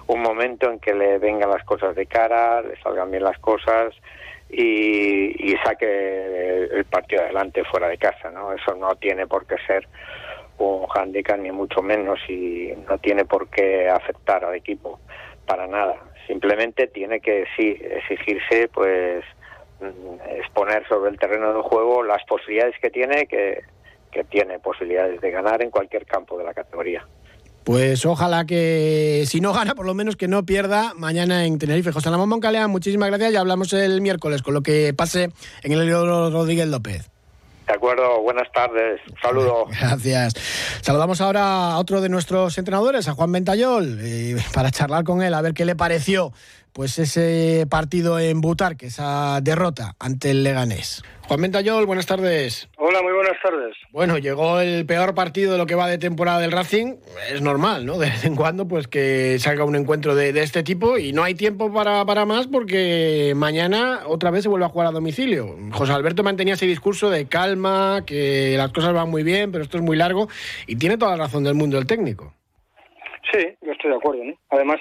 un 0.06 0.22
momento 0.22 0.70
en 0.70 0.78
que 0.78 0.94
le 0.94 1.18
vengan 1.18 1.50
las 1.50 1.62
cosas 1.64 1.94
de 1.94 2.06
cara, 2.06 2.62
le 2.62 2.80
salgan 2.80 3.10
bien 3.10 3.22
las 3.22 3.38
cosas 3.38 3.92
y, 4.48 5.52
y 5.52 5.54
saque 5.62 6.68
el 6.72 6.86
partido 6.86 7.20
adelante 7.20 7.64
fuera 7.64 7.88
de 7.88 7.98
casa, 7.98 8.30
¿no? 8.30 8.54
Eso 8.54 8.74
no 8.76 8.94
tiene 8.94 9.26
por 9.26 9.46
qué 9.46 9.56
ser 9.66 9.86
un 10.56 10.86
handicap 10.94 11.38
ni 11.38 11.52
mucho 11.52 11.82
menos 11.82 12.18
y 12.30 12.72
no 12.88 12.96
tiene 12.96 13.26
por 13.26 13.50
qué 13.50 13.90
afectar 13.90 14.42
al 14.42 14.54
equipo 14.54 15.00
para 15.50 15.66
nada 15.66 15.96
Simplemente 16.30 16.86
tiene 16.86 17.18
que 17.18 17.44
sí 17.56 17.76
exigirse, 17.80 18.68
pues 18.72 19.24
mm, 19.80 20.38
exponer 20.38 20.86
sobre 20.86 21.10
el 21.10 21.18
terreno 21.18 21.52
del 21.52 21.62
juego 21.62 22.04
las 22.04 22.22
posibilidades 22.24 22.76
que 22.80 22.88
tiene, 22.88 23.26
que, 23.26 23.64
que 24.12 24.22
tiene 24.22 24.60
posibilidades 24.60 25.20
de 25.20 25.30
ganar 25.32 25.60
en 25.60 25.70
cualquier 25.70 26.06
campo 26.06 26.38
de 26.38 26.44
la 26.44 26.54
categoría. 26.54 27.04
Pues 27.64 28.06
ojalá 28.06 28.46
que 28.46 29.24
si 29.26 29.40
no 29.40 29.52
gana, 29.52 29.74
por 29.74 29.86
lo 29.86 29.94
menos 29.94 30.14
que 30.14 30.28
no 30.28 30.46
pierda 30.46 30.92
mañana 30.94 31.44
en 31.44 31.58
Tenerife. 31.58 31.90
José 31.90 32.10
Ramón 32.10 32.28
Moncaleán, 32.28 32.70
muchísimas 32.70 33.08
gracias. 33.08 33.32
Ya 33.32 33.40
hablamos 33.40 33.72
el 33.72 34.00
miércoles 34.00 34.42
con 34.42 34.54
lo 34.54 34.62
que 34.62 34.94
pase 34.94 35.30
en 35.64 35.72
el 35.72 35.90
Rodríguez 35.90 36.68
López. 36.68 37.10
De 37.70 37.76
acuerdo, 37.76 38.20
buenas 38.20 38.50
tardes. 38.50 39.00
Saludos. 39.22 39.68
Gracias. 39.80 40.34
Saludamos 40.80 41.20
ahora 41.20 41.70
a 41.70 41.78
otro 41.78 42.00
de 42.00 42.08
nuestros 42.08 42.58
entrenadores, 42.58 43.06
a 43.06 43.12
Juan 43.12 43.30
Ventayol, 43.30 43.96
para 44.52 44.72
charlar 44.72 45.04
con 45.04 45.22
él, 45.22 45.32
a 45.34 45.40
ver 45.40 45.54
qué 45.54 45.64
le 45.64 45.76
pareció 45.76 46.32
pues 46.72 46.98
ese 46.98 47.68
partido 47.70 48.18
en 48.18 48.40
Butar, 48.40 48.76
que 48.76 48.86
esa 48.86 49.40
derrota 49.40 49.94
ante 50.00 50.32
el 50.32 50.42
Leganés. 50.42 51.04
Juan 51.28 51.42
Mentayol, 51.42 51.86
buenas 51.86 52.06
tardes. 52.06 52.68
Hola, 52.76 53.02
muy 53.02 53.12
buenas 53.12 53.19
tardes. 53.40 53.76
Bueno, 53.90 54.18
llegó 54.18 54.60
el 54.60 54.86
peor 54.86 55.14
partido 55.14 55.52
de 55.52 55.58
lo 55.58 55.66
que 55.66 55.74
va 55.74 55.88
de 55.88 55.98
temporada 55.98 56.38
del 56.38 56.52
Racing. 56.52 56.96
Es 57.32 57.42
normal, 57.42 57.86
¿no? 57.86 57.98
De 57.98 58.10
vez 58.10 58.24
en 58.24 58.36
cuando, 58.36 58.68
pues 58.68 58.88
que 58.88 59.38
salga 59.38 59.64
un 59.64 59.76
encuentro 59.76 60.14
de, 60.14 60.30
este 60.40 60.62
tipo 60.62 60.98
y 60.98 61.12
no 61.12 61.22
hay 61.22 61.34
tiempo 61.34 61.72
para, 61.72 62.04
para, 62.04 62.24
más 62.24 62.46
porque 62.46 63.32
mañana 63.36 64.00
otra 64.06 64.30
vez 64.30 64.42
se 64.42 64.48
vuelve 64.48 64.66
a 64.66 64.70
jugar 64.70 64.88
a 64.88 64.92
domicilio. 64.92 65.56
José 65.72 65.92
Alberto 65.92 66.22
mantenía 66.22 66.54
ese 66.54 66.66
discurso 66.66 67.10
de 67.10 67.28
calma, 67.28 68.04
que 68.06 68.54
las 68.56 68.72
cosas 68.72 68.92
van 68.92 69.10
muy 69.10 69.22
bien, 69.22 69.52
pero 69.52 69.64
esto 69.64 69.76
es 69.76 69.82
muy 69.82 69.96
largo 69.96 70.28
y 70.66 70.76
tiene 70.76 70.96
toda 70.96 71.12
la 71.16 71.24
razón 71.24 71.44
del 71.44 71.54
mundo 71.54 71.78
el 71.78 71.86
técnico. 71.86 72.34
Sí, 73.32 73.46
yo 73.60 73.72
estoy 73.72 73.90
de 73.90 73.96
acuerdo. 73.96 74.24
¿no? 74.24 74.34
Además, 74.50 74.80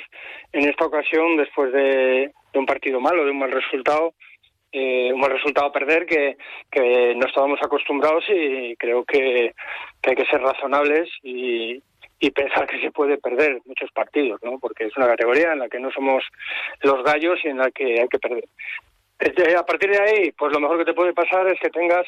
en 0.54 0.68
esta 0.70 0.86
ocasión, 0.86 1.38
después 1.38 1.72
de, 1.72 2.32
un 2.54 2.66
partido 2.66 3.00
malo, 3.00 3.26
de 3.26 3.32
un 3.32 3.40
mal 3.40 3.52
resultado, 3.52 4.14
eh, 4.72 5.12
un 5.14 5.24
resultado 5.24 5.68
a 5.68 5.72
perder 5.72 6.06
que, 6.06 6.38
que 6.72 7.16
no 7.16 7.26
estábamos 7.26 7.60
acostumbrados 7.62 8.24
y 8.30 8.76
creo 8.76 9.04
que, 9.04 9.54
hay 10.04 10.16
que 10.16 10.26
ser 10.26 10.42
razonables 10.42 11.10
y, 11.24 11.82
y 12.20 12.32
pensar 12.32 12.68
que 12.68 12.80
se 12.80 12.92
puede 12.92 13.18
perder 13.18 13.62
muchos 13.66 13.92
partidos, 13.92 14.40
¿no? 14.44 14.60
Porque 14.60 14.86
es 14.86 14.98
una 14.98 15.08
categoría 15.08 15.54
en 15.54 15.60
la 15.60 15.70
que 15.70 15.80
no 15.80 15.92
somos 15.92 16.24
los 16.82 17.04
gallos 17.04 17.40
y 17.44 17.48
en 17.48 17.58
la 17.58 17.72
que 17.72 18.02
hay 18.02 18.08
que 18.08 18.20
perder. 18.20 18.46
a 19.58 19.66
partir 19.66 19.92
de 19.92 20.02
ahí, 20.02 20.32
pues 20.32 20.52
lo 20.52 20.60
mejor 20.60 20.78
que 20.78 20.86
te 20.86 20.94
puede 20.94 21.14
pasar 21.14 21.48
es 21.48 21.60
que 21.60 21.70
tengas 21.70 22.06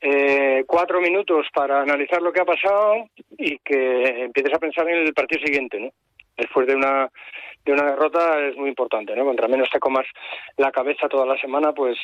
eh, 0.00 0.64
cuatro 0.66 1.00
minutos 1.00 1.46
para 1.54 1.82
analizar 1.82 2.20
lo 2.20 2.32
que 2.32 2.40
ha 2.40 2.44
pasado 2.44 3.08
y 3.38 3.58
que 3.58 4.24
empieces 4.24 4.52
a 4.52 4.58
pensar 4.58 4.88
en 4.88 5.06
el 5.06 5.14
partido 5.14 5.46
siguiente, 5.46 5.78
¿no? 5.78 5.90
Después 6.36 6.66
de 6.66 6.74
una 6.74 7.08
de 7.64 7.72
una 7.72 7.84
derrota 7.84 8.38
es 8.48 8.56
muy 8.56 8.68
importante, 8.68 9.14
¿no? 9.14 9.24
Contra 9.24 9.48
menos 9.48 9.68
te 9.70 9.78
comas 9.78 10.06
la 10.56 10.72
cabeza 10.72 11.08
toda 11.08 11.26
la 11.26 11.38
semana, 11.38 11.72
pues, 11.72 11.96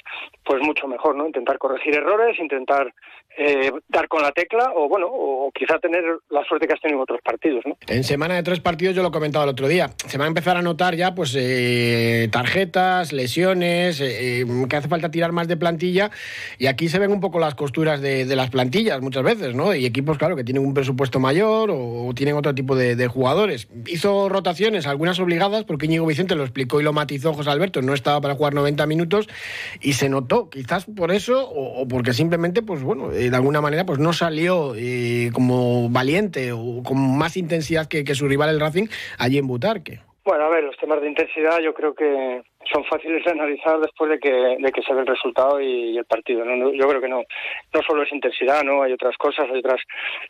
pues 0.44 0.62
mucho 0.62 0.86
mejor, 0.86 1.16
¿no? 1.16 1.26
Intentar 1.26 1.58
corregir 1.58 1.94
errores, 1.94 2.38
intentar 2.38 2.92
eh, 3.36 3.70
dar 3.88 4.08
con 4.08 4.22
la 4.22 4.32
tecla 4.32 4.72
o, 4.74 4.88
bueno, 4.88 5.08
o 5.10 5.50
quizá 5.52 5.78
tener 5.78 6.02
la 6.30 6.44
suerte 6.44 6.66
que 6.66 6.74
has 6.74 6.80
tenido 6.80 6.98
en 6.98 7.02
otros 7.02 7.20
partidos, 7.22 7.64
¿no? 7.66 7.76
En 7.88 8.04
semana 8.04 8.36
de 8.36 8.42
tres 8.42 8.60
partidos, 8.60 8.94
yo 8.94 9.02
lo 9.02 9.08
he 9.08 9.12
comentado 9.12 9.44
el 9.44 9.50
otro 9.50 9.68
día, 9.68 9.90
se 10.06 10.18
va 10.18 10.24
a 10.24 10.28
empezar 10.28 10.56
a 10.56 10.62
notar 10.62 10.94
ya, 10.94 11.14
pues, 11.14 11.34
eh, 11.36 12.28
tarjetas, 12.30 13.12
lesiones, 13.12 14.00
eh, 14.00 14.44
que 14.68 14.76
hace 14.76 14.88
falta 14.88 15.10
tirar 15.10 15.32
más 15.32 15.48
de 15.48 15.56
plantilla 15.56 16.10
y 16.58 16.66
aquí 16.66 16.88
se 16.88 16.98
ven 16.98 17.10
un 17.10 17.20
poco 17.20 17.38
las 17.38 17.54
costuras 17.54 18.00
de, 18.00 18.26
las 18.36 18.50
plantillas 18.50 19.00
muchas 19.00 19.24
veces, 19.24 19.54
¿no? 19.54 19.74
Y 19.74 19.86
equipos, 19.86 20.18
claro, 20.18 20.36
que 20.36 20.44
tienen 20.44 20.64
un 20.64 20.74
presupuesto 20.74 21.18
mayor 21.18 21.70
o, 21.72 22.12
tienen 22.14 22.36
otro 22.36 22.54
tipo 22.54 22.76
de, 22.76 22.94
de 22.94 23.08
jugadores. 23.08 23.68
Hizo 23.86 24.28
rotaciones, 24.28 24.86
algunas 24.86 25.18
obligadas 25.18 25.47
porque 25.66 25.86
Íñigo 25.86 26.06
Vicente 26.06 26.34
lo 26.34 26.42
explicó 26.42 26.80
y 26.80 26.84
lo 26.84 26.92
matizó 26.92 27.32
José 27.32 27.50
Alberto, 27.50 27.82
no 27.82 27.94
estaba 27.94 28.20
para 28.20 28.34
jugar 28.34 28.54
90 28.54 28.86
minutos 28.86 29.28
y 29.80 29.94
se 29.94 30.08
notó, 30.08 30.50
quizás 30.50 30.86
por 30.86 31.10
eso 31.10 31.48
o, 31.48 31.86
porque 31.88 32.12
simplemente, 32.12 32.62
pues 32.62 32.82
bueno, 32.82 33.12
eh, 33.12 33.30
de 33.30 33.36
alguna 33.36 33.60
manera 33.60 33.84
pues 33.84 33.98
no 33.98 34.12
salió 34.12 34.74
eh, 34.76 35.30
como 35.32 35.88
valiente 35.88 36.52
o 36.52 36.82
con 36.82 37.16
más 37.16 37.36
intensidad 37.36 37.86
que, 37.86 38.04
su 38.14 38.26
rival 38.26 38.50
el 38.50 38.60
Racing 38.60 38.86
allí 39.18 39.38
en 39.38 39.46
Butarque. 39.46 40.00
Bueno, 40.24 40.44
a 40.44 40.48
ver, 40.50 40.64
los 40.64 40.76
temas 40.76 41.00
de 41.00 41.08
intensidad 41.08 41.58
yo 41.60 41.72
creo 41.72 41.94
que 41.94 42.42
son 42.70 42.84
fáciles 42.84 43.24
de 43.24 43.30
analizar 43.30 43.80
después 43.80 44.10
de 44.10 44.18
que, 44.18 44.30
de 44.30 44.72
que 44.72 44.82
se 44.82 44.92
ve 44.92 45.00
el 45.00 45.06
resultado 45.06 45.60
y, 45.60 45.96
el 45.96 46.04
partido. 46.04 46.44
¿no? 46.44 46.70
Yo 46.72 46.86
creo 46.86 47.00
que 47.00 47.08
no, 47.08 47.22
no 47.72 47.82
solo 47.82 48.02
es 48.02 48.12
intensidad, 48.12 48.62
no 48.62 48.82
hay 48.82 48.92
otras 48.92 49.16
cosas, 49.16 49.46
hay 49.50 49.60
otras, 49.60 49.80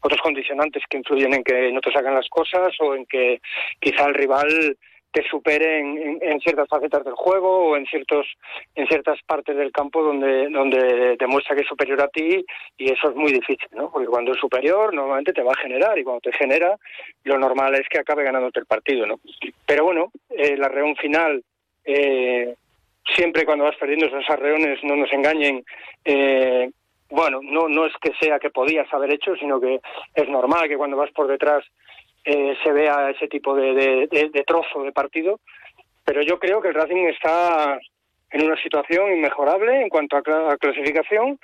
otros 0.02 0.20
condicionantes 0.20 0.84
que 0.88 0.98
influyen 0.98 1.34
en 1.34 1.42
que 1.42 1.72
no 1.72 1.80
te 1.80 1.90
sacan 1.90 2.14
las 2.14 2.28
cosas 2.28 2.68
o 2.78 2.94
en 2.94 3.06
que 3.06 3.40
quizá 3.80 4.06
el 4.06 4.14
rival 4.14 4.76
te 5.11 5.23
supere 5.29 5.79
en, 5.79 6.41
ciertas 6.41 6.69
facetas 6.69 7.05
del 7.05 7.15
juego 7.15 7.71
o 7.71 7.77
en 7.77 7.87
ciertos 7.87 8.27
en 8.75 8.87
ciertas 8.87 9.19
partes 9.27 9.57
del 9.57 9.73
campo 9.73 10.03
donde 10.03 10.49
donde 10.50 11.17
demuestra 11.19 11.57
que 11.57 11.62
es 11.62 11.69
superior 11.69 12.03
a 12.03 12.09
ti 12.09 12.45
y 12.77 12.93
eso 12.93 13.09
es 13.09 13.17
muy 13.17 13.33
difícil 13.33 13.69
no 13.73 13.91
porque 13.91 14.07
cuando 14.07 14.33
es 14.33 14.38
superior 14.38 14.93
normalmente 14.93 15.33
te 15.33 15.43
va 15.43 15.53
a 15.53 15.62
generar 15.62 15.99
y 15.99 16.05
cuando 16.05 16.21
te 16.21 16.33
genera 16.33 16.77
lo 17.25 17.38
normal 17.38 17.75
es 17.75 17.88
que 17.88 17.99
acabe 17.99 18.25
ganándote 18.25 18.61
el 18.61 18.67
partido 18.67 19.07
no 19.07 19.19
pero 19.67 19.85
bueno 19.85 20.12
eh, 20.29 20.57
la 20.57 20.69
reunión 20.69 20.97
final 20.97 21.43
eh, 21.85 22.55
siempre 23.15 23.47
cuando 23.47 23.65
vas 23.65 23.77
perdiendo 23.77 24.07
esos 24.07 24.29
arreones 24.29 24.79
no 24.85 24.95
nos 24.95 25.12
engañen 25.12 25.65
eh, 26.05 26.71
bueno 27.09 27.41
no 27.43 27.67
no 27.69 27.87
es 27.87 27.95
que 28.03 28.12
sea 28.21 28.38
que 28.38 28.50
podías 28.50 28.93
haber 28.93 29.15
hecho 29.15 29.35
sino 29.37 29.59
que 29.59 29.81
es 30.15 30.29
normal 30.29 30.69
que 30.69 30.77
cuando 30.77 30.99
vas 30.99 31.11
por 31.12 31.27
detrás 31.27 31.65
eh, 32.30 32.54
se 32.62 32.73
vea 32.73 33.08
ese 33.08 33.26
tipo 33.26 33.54
de, 33.54 34.06
de, 34.06 34.44
trozo 34.47 34.82
de 34.82 34.92
partido. 34.92 35.40
Pero 36.04 36.20
yo 36.20 36.38
creo 36.38 36.61
que 36.61 36.68
el 36.68 36.75
Racing 36.75 37.06
está 37.06 37.78
en 38.30 38.44
una 38.44 38.62
situación 38.62 39.12
inmejorable 39.12 39.80
en 39.80 39.88
cuanto 39.88 40.18
a, 40.18 40.56
clasificación. 40.58 41.38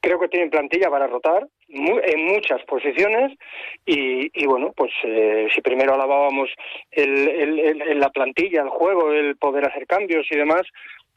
Creo 0.00 0.18
que 0.18 0.26
tiene 0.26 0.50
plantilla 0.50 0.90
para 0.90 1.06
rotar 1.06 1.46
en 1.68 2.24
muchas 2.24 2.60
posiciones 2.64 3.38
y, 3.86 4.46
bueno, 4.46 4.72
pues 4.74 4.90
eh, 5.04 5.46
si 5.54 5.60
primero 5.60 5.94
alabábamos 5.94 6.50
el, 6.90 8.00
la 8.00 8.08
plantilla, 8.08 8.62
el 8.62 8.70
juego, 8.70 9.12
el 9.12 9.36
poder 9.36 9.68
hacer 9.68 9.86
cambios 9.86 10.26
y 10.28 10.36
demás, 10.36 10.62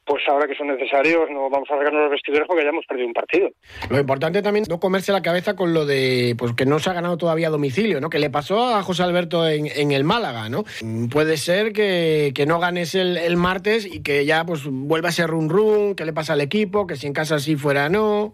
pues 0.05 0.23
ahora 0.27 0.47
que 0.47 0.55
son 0.55 0.67
necesarios 0.67 1.29
no 1.29 1.49
vamos 1.49 1.69
a 1.71 1.77
sacarnos 1.77 2.03
los 2.03 2.11
vestidores 2.11 2.47
porque 2.47 2.63
ya 2.63 2.69
hemos 2.69 2.85
perdido 2.85 3.07
un 3.07 3.13
partido. 3.13 3.49
Lo 3.89 3.99
importante 3.99 4.41
también 4.41 4.65
no 4.69 4.79
comerse 4.79 5.11
la 5.11 5.21
cabeza 5.21 5.55
con 5.55 5.73
lo 5.73 5.85
de 5.85 6.35
pues 6.37 6.53
que 6.53 6.65
no 6.65 6.79
se 6.79 6.89
ha 6.89 6.93
ganado 6.93 7.17
todavía 7.17 7.49
domicilio, 7.49 8.01
¿no? 8.01 8.09
Que 8.09 8.19
le 8.19 8.29
pasó 8.29 8.75
a 8.75 8.83
José 8.83 9.03
Alberto 9.03 9.47
en, 9.47 9.67
en 9.67 9.91
el 9.91 10.03
Málaga, 10.03 10.49
¿no? 10.49 10.63
Puede 11.11 11.37
ser 11.37 11.73
que, 11.73 12.31
que 12.35 12.45
no 12.45 12.59
ganes 12.59 12.95
el, 12.95 13.17
el, 13.17 13.37
martes 13.37 13.85
y 13.85 14.03
que 14.03 14.25
ya 14.25 14.45
pues 14.45 14.65
vuelva 14.65 15.09
a 15.09 15.13
ser 15.13 15.27
run 15.29 15.49
run, 15.49 15.95
que 15.95 16.05
le 16.05 16.13
pasa 16.13 16.33
al 16.33 16.41
equipo, 16.41 16.85
que 16.87 16.95
si 16.95 17.07
en 17.07 17.13
casa 17.13 17.39
sí 17.39 17.55
fuera 17.55 17.89
no. 17.89 18.33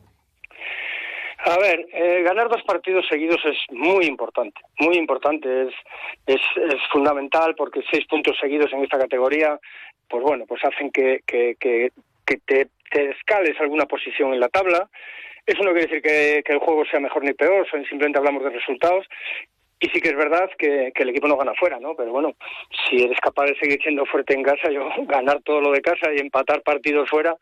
A 1.46 1.58
ver, 1.58 1.88
eh, 1.94 2.22
ganar 2.24 2.50
dos 2.50 2.62
partidos 2.64 3.06
seguidos 3.10 3.40
es 3.46 3.58
muy 3.72 4.06
importante, 4.06 4.60
muy 4.80 4.98
importante, 4.98 5.64
es, 5.64 5.74
es, 6.28 6.42
es 6.58 6.82
fundamental 6.92 7.56
porque 7.56 7.82
seis 7.90 8.06
puntos 8.08 8.38
seguidos 8.42 8.72
en 8.74 8.84
esta 8.84 9.00
categoría 9.00 9.58
pues 10.10 10.24
bueno, 10.24 10.46
pues 10.48 10.64
hacen 10.66 10.92
que, 10.92 11.22
que, 11.26 11.56
que, 11.60 11.92
te, 12.46 12.68
te, 12.92 13.10
escales 13.12 13.60
alguna 13.60 13.86
posición 13.86 14.34
en 14.34 14.40
la 14.40 14.50
tabla. 14.50 14.90
Eso 15.46 15.64
no 15.64 15.72
quiere 15.72 15.88
decir 15.88 16.02
que, 16.02 16.44
que 16.44 16.54
el 16.54 16.60
juego 16.60 16.86
sea 16.86 17.00
mejor 17.00 17.24
ni 17.24 17.34
peor, 17.34 17.68
simplemente 17.72 18.20
hablamos 18.20 18.44
de 18.44 18.50
resultados 18.50 19.08
y 19.80 19.88
sí 19.90 20.02
que 20.02 20.10
es 20.10 20.16
verdad 20.16 20.50
que, 20.58 20.92
el 20.94 21.10
equipo 21.10 21.28
no 21.28 21.38
gana 21.38 21.54
fuera, 21.54 21.80
¿no? 21.80 21.96
Pero 21.96 22.12
bueno, 22.12 22.34
si 22.90 23.04
eres 23.04 23.20
capaz 23.22 23.46
de 23.46 23.56
seguir 23.56 23.82
siendo 23.82 24.06
fuerte 24.06 24.34
en 24.34 24.44
casa, 24.44 24.70
yo 24.70 24.90
ganar 25.08 25.42
todo 25.44 25.62
lo 25.62 25.72
de 25.72 25.82
casa 25.82 26.14
y 26.14 26.20
empatar 26.20 26.62
partidos 26.62 27.10
fuera, 27.10 27.36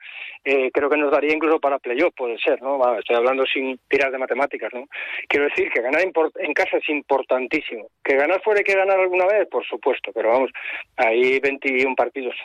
eh, 0.43 0.69
creo 0.71 0.89
que 0.89 0.97
nos 0.97 1.11
daría 1.11 1.33
incluso 1.33 1.59
para 1.59 1.79
playoff, 1.79 2.13
puede 2.15 2.37
ser, 2.37 2.61
¿no? 2.61 2.79
estoy 2.99 3.15
hablando 3.15 3.45
sin 3.45 3.79
tirar 3.89 4.11
de 4.11 4.19
matemáticas, 4.19 4.71
¿no? 4.73 4.85
Quiero 5.27 5.45
decir 5.45 5.69
que 5.71 5.81
ganar 5.81 6.01
en 6.01 6.53
casa 6.53 6.77
es 6.77 6.89
importantísimo. 6.89 7.87
Que 8.03 8.15
ganar 8.15 8.41
fuera 8.41 8.59
hay 8.59 8.63
que 8.63 8.75
ganar 8.75 8.99
alguna 8.99 9.25
vez, 9.25 9.47
por 9.49 9.65
supuesto, 9.65 10.11
pero 10.13 10.29
vamos, 10.29 10.51
hay 10.95 11.39
21 11.39 11.95
partidos 11.95 12.35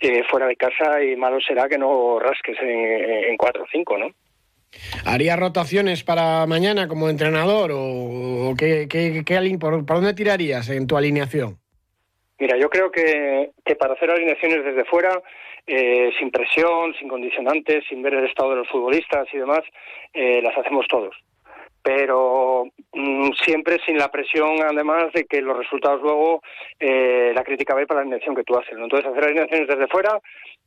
eh, 0.00 0.22
fuera 0.24 0.46
de 0.46 0.56
casa 0.56 1.02
y 1.02 1.16
malo 1.16 1.40
será 1.40 1.68
que 1.68 1.78
no 1.78 2.18
rasques 2.18 2.58
en, 2.60 3.30
en 3.30 3.36
4 3.36 3.62
o 3.62 3.66
5, 3.70 3.98
¿no? 3.98 4.10
¿Haría 5.04 5.36
rotaciones 5.36 6.04
para 6.04 6.46
mañana 6.46 6.88
como 6.88 7.08
entrenador 7.08 7.70
o, 7.72 8.54
qué, 8.58 9.58
por, 9.58 9.84
dónde 9.84 10.14
tirarías 10.14 10.68
en 10.68 10.86
tu 10.86 10.96
alineación? 10.96 11.58
Mira, 12.38 12.56
yo 12.56 12.68
creo 12.68 12.90
que, 12.90 13.50
para 13.78 13.94
hacer 13.94 14.10
alineaciones 14.10 14.64
desde 14.64 14.84
fuera, 14.84 15.20
eh, 15.66 16.10
sin 16.18 16.30
presión, 16.30 16.94
sin 16.98 17.08
condicionantes, 17.08 17.84
sin 17.88 18.02
ver 18.02 18.14
el 18.14 18.26
estado 18.26 18.50
de 18.50 18.56
los 18.56 18.68
futbolistas 18.68 19.26
y 19.32 19.38
demás, 19.38 19.60
eh, 20.12 20.40
las 20.42 20.56
hacemos 20.56 20.86
todos. 20.88 21.16
Pero 21.82 22.66
mm, 22.92 23.30
siempre 23.44 23.78
sin 23.84 23.98
la 23.98 24.10
presión, 24.10 24.60
además, 24.62 25.12
de 25.12 25.24
que 25.24 25.40
los 25.40 25.56
resultados 25.56 26.00
luego, 26.02 26.42
eh, 26.78 27.32
la 27.34 27.42
crítica 27.42 27.74
va 27.74 27.84
para 27.86 28.00
la 28.00 28.02
alineación 28.02 28.36
que 28.36 28.44
tú 28.44 28.56
haces. 28.56 28.76
Entonces, 28.76 29.10
hacer 29.10 29.24
alineaciones 29.24 29.68
desde 29.68 29.88
fuera 29.88 30.20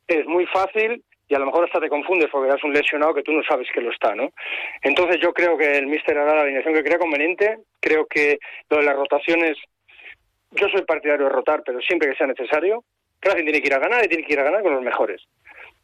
es 0.08 0.25
muy 0.25 0.46
fácil 0.48 1.03
y 1.32 1.36
a 1.36 1.40
lo 1.40 1.46
mejor 1.46 1.64
hasta 1.64 1.80
te 1.80 1.88
confundes 1.88 2.28
porque 2.30 2.50
eres 2.50 2.62
un 2.66 2.74
lesionado 2.74 3.14
que 3.14 3.24
tú 3.24 3.32
no 3.32 3.42
sabes 3.42 3.66
que 3.74 3.80
lo 3.80 3.90
está, 3.90 4.14
¿no? 4.14 4.32
Entonces 4.82 5.18
yo 5.22 5.32
creo 5.32 5.58
que 5.58 5.78
el 5.78 5.88
míster 5.88 6.18
hará 6.18 6.36
la 6.36 6.42
alineación 6.42 6.74
que 6.74 6.84
crea 6.84 7.00
conveniente, 7.00 7.60
creo 7.80 8.06
que 8.06 8.38
lo 8.70 8.78
de 8.78 8.84
las 8.84 8.98
rotaciones, 8.98 9.58
yo 10.52 10.68
soy 10.68 10.82
partidario 10.82 11.28
de 11.28 11.32
rotar, 11.32 11.64
pero 11.66 11.80
siempre 11.80 12.10
que 12.10 12.18
sea 12.18 12.28
necesario, 12.28 12.84
Racing 13.22 13.46
tiene 13.46 13.62
que 13.62 13.68
ir 13.68 13.74
a 13.74 13.80
ganar 13.80 14.04
y 14.04 14.10
tiene 14.10 14.26
que 14.26 14.34
ir 14.34 14.40
a 14.42 14.44
ganar 14.44 14.62
con 14.62 14.74
los 14.74 14.84
mejores. 14.84 15.22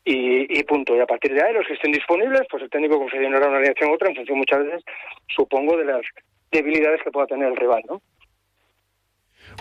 Y, 0.04 0.64
punto. 0.64 0.96
Y 0.96 1.00
a 1.00 1.06
partir 1.06 1.34
de 1.34 1.42
ahí, 1.42 1.54
los 1.54 1.68
que 1.68 1.74
estén 1.74 1.92
disponibles, 1.92 2.42
pues 2.50 2.64
el 2.64 2.70
técnico 2.70 2.98
confeccionará 2.98 3.48
una 3.48 3.58
alineación 3.58 3.90
u 3.90 3.94
otra 3.94 4.10
en 4.10 4.16
función 4.16 4.38
muchas 4.38 4.66
veces, 4.66 4.84
supongo, 5.28 5.78
de 5.78 5.86
las 5.86 6.02
debilidades 6.52 7.02
que 7.04 7.12
pueda 7.12 7.28
tener 7.28 7.48
el 7.50 7.58
rival, 7.58 7.84
¿no? 7.88 8.02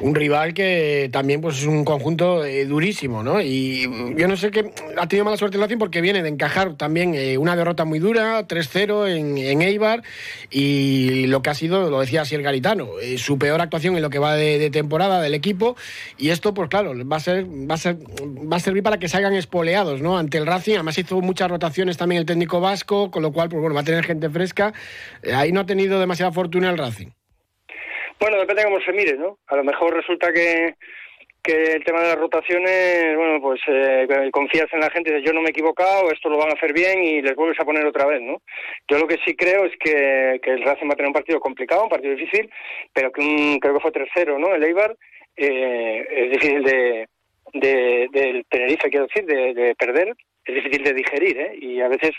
Un 0.01 0.15
rival 0.15 0.53
que 0.53 1.09
también 1.11 1.41
pues 1.41 1.59
es 1.59 1.67
un 1.67 1.85
conjunto 1.85 2.45
eh, 2.45 2.67
durísimo, 2.67 3.23
¿no? 3.23 3.41
Y 3.41 3.83
yo 4.17 4.29
no 4.29 4.37
sé 4.37 4.51
qué 4.51 4.71
ha 4.99 5.07
tenido 5.07 5.25
mala 5.25 5.37
suerte 5.37 5.57
el 5.57 5.63
Racing 5.63 5.79
porque 5.79 6.01
viene 6.01 6.23
de 6.23 6.29
encajar 6.29 6.75
también 6.75 7.15
eh, 7.15 7.39
una 7.39 7.57
derrota 7.57 7.85
muy 7.85 7.99
dura, 7.99 8.47
3-0 8.47 9.09
en, 9.09 9.63
Eibar 9.63 10.03
y 10.51 11.27
lo 11.29 11.41
que 11.41 11.51
ha 11.51 11.55
sido, 11.55 11.89
lo 11.89 12.01
decía 12.01 12.23
así 12.23 12.35
el 12.35 12.43
Garitano, 12.43 12.99
eh, 13.01 13.17
su 13.17 13.39
peor 13.39 13.61
actuación 13.63 13.97
en 13.97 14.03
lo 14.03 14.11
que 14.11 14.19
va 14.19 14.35
de, 14.35 14.71
temporada 14.71 15.21
del 15.23 15.35
equipo 15.35 15.77
y 16.19 16.29
esto 16.29 16.53
pues 16.53 16.69
claro, 16.69 16.93
va 17.09 17.17
a 17.17 17.21
ser 17.21 17.47
va 17.47 17.75
a 17.75 17.79
ser 17.79 17.97
va 17.97 18.57
a 18.57 18.61
servir 18.61 18.83
para 18.83 18.99
que 18.99 19.09
salgan 19.09 19.35
espoleados, 19.35 20.03
¿no? 20.03 20.19
Ante 20.19 20.37
el 20.39 20.47
Racing, 20.47 20.75
además 20.75 20.99
hizo 20.99 21.21
muchas 21.23 21.51
rotaciones 21.51 21.97
también 21.97 22.21
el 22.21 22.27
técnico 22.27 22.61
vasco, 22.61 23.11
con 23.11 23.23
lo 23.23 23.33
cual 23.33 23.49
pues 23.49 23.61
bueno, 23.61 23.75
va 23.75 23.81
a 23.81 23.85
tener 23.85 24.05
gente 24.05 24.29
fresca. 24.29 24.75
ahí 25.35 25.53
no 25.53 25.61
ha 25.61 25.67
tenido 25.67 25.99
demasiada 25.99 26.33
fortuna 26.33 26.69
el 26.69 26.77
Racing. 26.77 27.16
Bueno, 28.19 28.39
depende 28.39 28.63
de 28.63 28.69
cómo 28.69 28.81
se 28.81 28.93
mire, 28.93 29.17
¿no? 29.17 29.39
A 29.47 29.57
lo 29.57 29.65
mejor 29.65 29.95
resulta 29.95 30.33
que, 30.33 30.75
que 31.43 31.75
el 31.75 31.85
tema 31.85 32.01
de 32.01 32.09
las 32.09 32.19
rotaciones, 32.19 33.17
bueno, 33.17 33.41
pues 33.41 33.61
eh, 33.69 34.31
confías 34.33 34.67
en 34.73 34.81
la 34.81 34.91
gente, 34.91 35.13
dices, 35.13 35.27
yo 35.27 35.33
no 35.33 35.43
me 35.43 35.49
he 35.49 35.51
equivocado, 35.51 36.11
esto 36.11 36.29
lo 36.29 36.39
van 36.39 36.51
a 36.51 36.55
hacer 36.55 36.73
bien 36.73 37.05
y 37.05 37.23
les 37.23 37.35
vuelves 37.37 37.61
a 37.61 37.65
poner 37.65 37.85
otra 37.87 38.07
vez, 38.07 38.21
¿no? 38.23 38.43
Yo 38.89 38.99
lo 38.99 39.07
que 39.07 39.19
sí 39.25 39.37
creo 39.37 39.67
es 39.67 39.73
que, 39.79 40.41
que 40.43 40.51
el 40.51 40.65
Racing 40.65 40.89
va 40.89 40.95
a 40.95 40.97
tener 40.97 41.09
un 41.09 41.15
partido 41.15 41.41
complicado, 41.41 41.85
un 41.85 41.91
partido 41.91 42.15
difícil, 42.15 42.51
pero 42.93 43.13
que 43.13 43.21
un, 43.21 43.59
creo 43.61 43.75
que 43.75 43.81
fue 43.81 43.93
tercero, 43.93 44.39
¿no? 44.39 44.55
El 44.55 44.65
Eibar 44.65 44.97
eh, 45.37 46.07
es 46.11 46.31
difícil 46.31 46.63
de, 46.65 47.09
de, 47.53 48.09
del 48.11 48.47
Tenerife, 48.49 48.89
quiero 48.89 49.07
decir, 49.07 49.27
de, 49.27 49.55
de 49.55 49.75
perder, 49.75 50.15
es 50.47 50.55
difícil 50.55 50.83
de 50.85 50.95
digerir, 50.95 51.39
¿eh? 51.39 51.59
Y 51.61 51.81
a 51.81 51.89
veces 51.89 52.13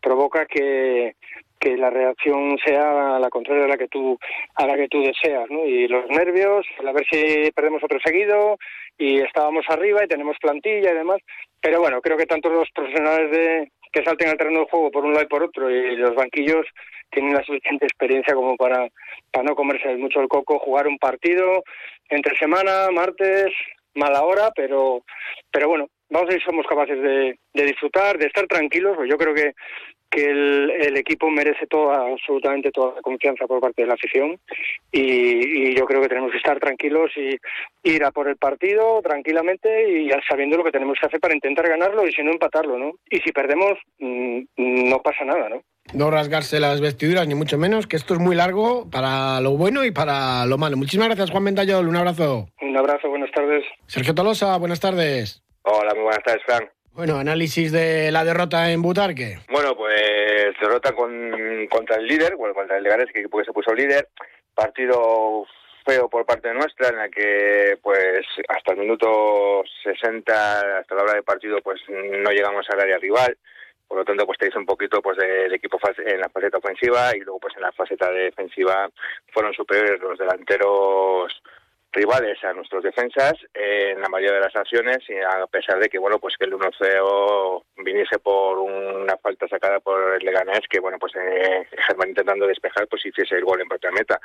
provoca 0.00 0.46
que 0.46 1.14
que 1.62 1.76
la 1.76 1.90
reacción 1.90 2.58
sea 2.64 3.20
la 3.20 3.30
contraria 3.30 3.66
a 3.66 3.68
la 3.68 3.78
que 3.78 3.86
tú 3.86 4.18
a 4.56 4.66
la 4.66 4.76
que 4.76 4.88
tú 4.88 5.00
deseas 5.00 5.48
¿no? 5.48 5.64
y 5.64 5.86
los 5.86 6.08
nervios 6.08 6.66
a 6.84 6.92
ver 6.92 7.06
si 7.08 7.50
perdemos 7.52 7.84
otro 7.84 8.00
seguido 8.04 8.58
y 8.98 9.20
estábamos 9.20 9.64
arriba 9.68 10.04
y 10.04 10.08
tenemos 10.08 10.36
plantilla 10.40 10.90
y 10.90 10.96
demás 10.96 11.20
pero 11.60 11.80
bueno 11.80 12.00
creo 12.00 12.16
que 12.16 12.26
tanto 12.26 12.50
los 12.50 12.68
profesionales 12.74 13.30
de 13.30 13.72
que 13.92 14.02
salten 14.02 14.30
al 14.30 14.38
terreno 14.38 14.60
de 14.60 14.70
juego 14.70 14.90
por 14.90 15.04
un 15.04 15.12
lado 15.12 15.24
y 15.24 15.28
por 15.28 15.44
otro 15.44 15.70
y 15.70 15.96
los 15.96 16.16
banquillos 16.16 16.66
tienen 17.10 17.34
la 17.34 17.44
suficiente 17.44 17.86
experiencia 17.86 18.34
como 18.34 18.56
para, 18.56 18.88
para 19.30 19.44
no 19.44 19.54
comerse 19.54 19.94
mucho 19.96 20.20
el 20.20 20.28
coco, 20.28 20.58
jugar 20.58 20.88
un 20.88 20.98
partido 20.98 21.62
entre 22.08 22.36
semana, 22.38 22.88
martes, 22.90 23.52
mala 23.94 24.22
hora, 24.22 24.50
pero, 24.56 25.04
pero 25.50 25.68
bueno, 25.68 25.88
vamos 26.08 26.28
a 26.28 26.32
ver 26.32 26.40
si 26.40 26.46
somos 26.46 26.66
capaces 26.66 27.00
de, 27.00 27.38
de 27.52 27.64
disfrutar, 27.64 28.16
de 28.18 28.26
estar 28.26 28.46
tranquilos, 28.46 28.96
pues 28.96 29.10
yo 29.10 29.18
creo 29.18 29.34
que 29.34 29.52
que 30.12 30.24
el, 30.30 30.96
equipo 30.96 31.30
merece 31.30 31.66
toda, 31.66 32.06
absolutamente 32.12 32.70
toda 32.70 32.96
la 32.96 33.02
confianza 33.02 33.46
por 33.46 33.60
parte 33.60 33.82
de 33.82 33.88
la 33.88 33.94
afición 33.94 34.38
y, 34.92 35.74
yo 35.74 35.86
creo 35.86 36.02
que 36.02 36.08
tenemos 36.08 36.30
que 36.30 36.36
estar 36.36 36.60
tranquilos 36.60 37.10
y 37.16 37.36
ir 37.82 38.04
a 38.04 38.10
por 38.10 38.28
el 38.28 38.36
partido 38.36 39.00
tranquilamente 39.02 39.90
y 39.90 40.10
sabiendo 40.28 40.58
lo 40.58 40.64
que 40.64 40.70
tenemos 40.70 40.98
que 41.00 41.06
hacer 41.06 41.18
para 41.18 41.34
intentar 41.34 41.66
ganarlo 41.66 42.06
y 42.06 42.12
si 42.12 42.22
no 42.22 42.30
empatarlo, 42.30 42.78
¿no? 42.78 42.92
Y 43.08 43.18
si 43.20 43.32
perdemos, 43.32 43.72
mm, 43.98 44.40
no 44.56 45.00
pasa 45.00 45.24
nada, 45.24 45.48
¿no? 45.48 45.62
No 45.94 46.10
rasgarse 46.10 46.60
las 46.60 46.80
vestiduras, 46.80 47.26
ni 47.26 47.34
mucho 47.34 47.56
menos, 47.56 47.86
que 47.86 47.96
esto 47.96 48.14
es 48.14 48.20
muy 48.20 48.36
largo 48.36 48.88
para 48.90 49.40
lo 49.40 49.56
bueno 49.56 49.84
y 49.84 49.90
para 49.90 50.44
lo 50.46 50.58
malo. 50.58 50.76
Muchísimas 50.76 51.08
gracias, 51.08 51.30
Juan 51.30 51.46
Ventayol. 51.46 51.88
Un 51.88 51.96
abrazo. 51.96 52.48
Un 52.60 52.76
abrazo, 52.76 53.08
buenas 53.08 53.30
tardes. 53.32 53.64
Sergio 53.86 54.14
Tolosa, 54.14 54.56
buenas 54.58 54.80
tardes. 54.80 55.42
Hola, 55.62 55.94
muy 55.94 56.04
buenas 56.04 56.22
tardes, 56.22 56.42
Frank. 56.44 56.70
Bueno, 56.94 57.16
análisis 57.16 57.72
de 57.72 58.12
la 58.12 58.22
derrota 58.22 58.70
en 58.70 58.82
Butarque. 58.82 59.38
Bueno, 59.50 59.74
pues 59.74 60.54
derrota 60.60 60.92
con, 60.92 61.66
contra 61.70 61.96
el 61.96 62.06
líder, 62.06 62.36
bueno, 62.36 62.54
contra 62.54 62.76
el 62.76 62.82
Leganés, 62.82 63.10
que 63.12 63.22
se 63.22 63.52
puso 63.52 63.74
líder. 63.74 64.08
Partido 64.54 65.46
feo 65.86 66.08
por 66.10 66.26
parte 66.26 66.52
nuestra, 66.52 66.90
en 66.90 66.96
la 66.96 67.08
que 67.08 67.78
pues 67.82 68.26
hasta 68.48 68.72
el 68.72 68.78
minuto 68.78 69.64
60, 69.82 70.78
hasta 70.80 70.94
la 70.94 71.02
hora 71.02 71.14
del 71.14 71.24
partido, 71.24 71.60
pues 71.62 71.80
no 71.88 72.30
llegamos 72.30 72.68
al 72.68 72.80
área 72.80 72.98
rival. 72.98 73.38
Por 73.88 73.98
lo 73.98 74.04
tanto, 74.04 74.26
pues 74.26 74.38
te 74.38 74.48
hizo 74.48 74.58
un 74.58 74.66
poquito 74.66 75.00
pues 75.00 75.16
del 75.16 75.52
equipo 75.52 75.78
en 75.98 76.20
la 76.20 76.28
faceta 76.28 76.58
ofensiva 76.58 77.16
y 77.16 77.20
luego 77.20 77.40
pues 77.40 77.54
en 77.56 77.62
la 77.62 77.72
faceta 77.72 78.10
defensiva 78.10 78.90
fueron 79.32 79.52
superiores 79.54 80.00
los 80.00 80.18
delanteros 80.18 81.32
rivales 81.92 82.42
a 82.42 82.52
nuestros 82.54 82.82
defensas 82.82 83.34
en 83.52 84.00
la 84.00 84.08
mayoría 84.08 84.36
de 84.36 84.44
las 84.44 84.56
acciones 84.56 84.98
y 85.08 85.14
a 85.18 85.46
pesar 85.46 85.78
de 85.78 85.88
que 85.88 85.98
bueno 85.98 86.18
pues 86.18 86.36
que 86.38 86.46
el 86.46 86.54
1-0 86.54 87.62
viniese 87.84 88.18
por 88.18 88.58
una 88.58 89.16
falta 89.18 89.46
sacada 89.46 89.78
por 89.80 90.14
el 90.14 90.24
Leganés 90.24 90.62
que 90.68 90.80
bueno 90.80 90.98
pues 90.98 91.12
eh, 91.16 91.66
Germán 91.86 92.08
intentando 92.08 92.46
despejar 92.46 92.88
pues 92.88 93.04
hiciese 93.04 93.36
el 93.36 93.44
gol 93.44 93.60
en 93.60 93.68
propia 93.68 93.90
meta. 93.90 94.20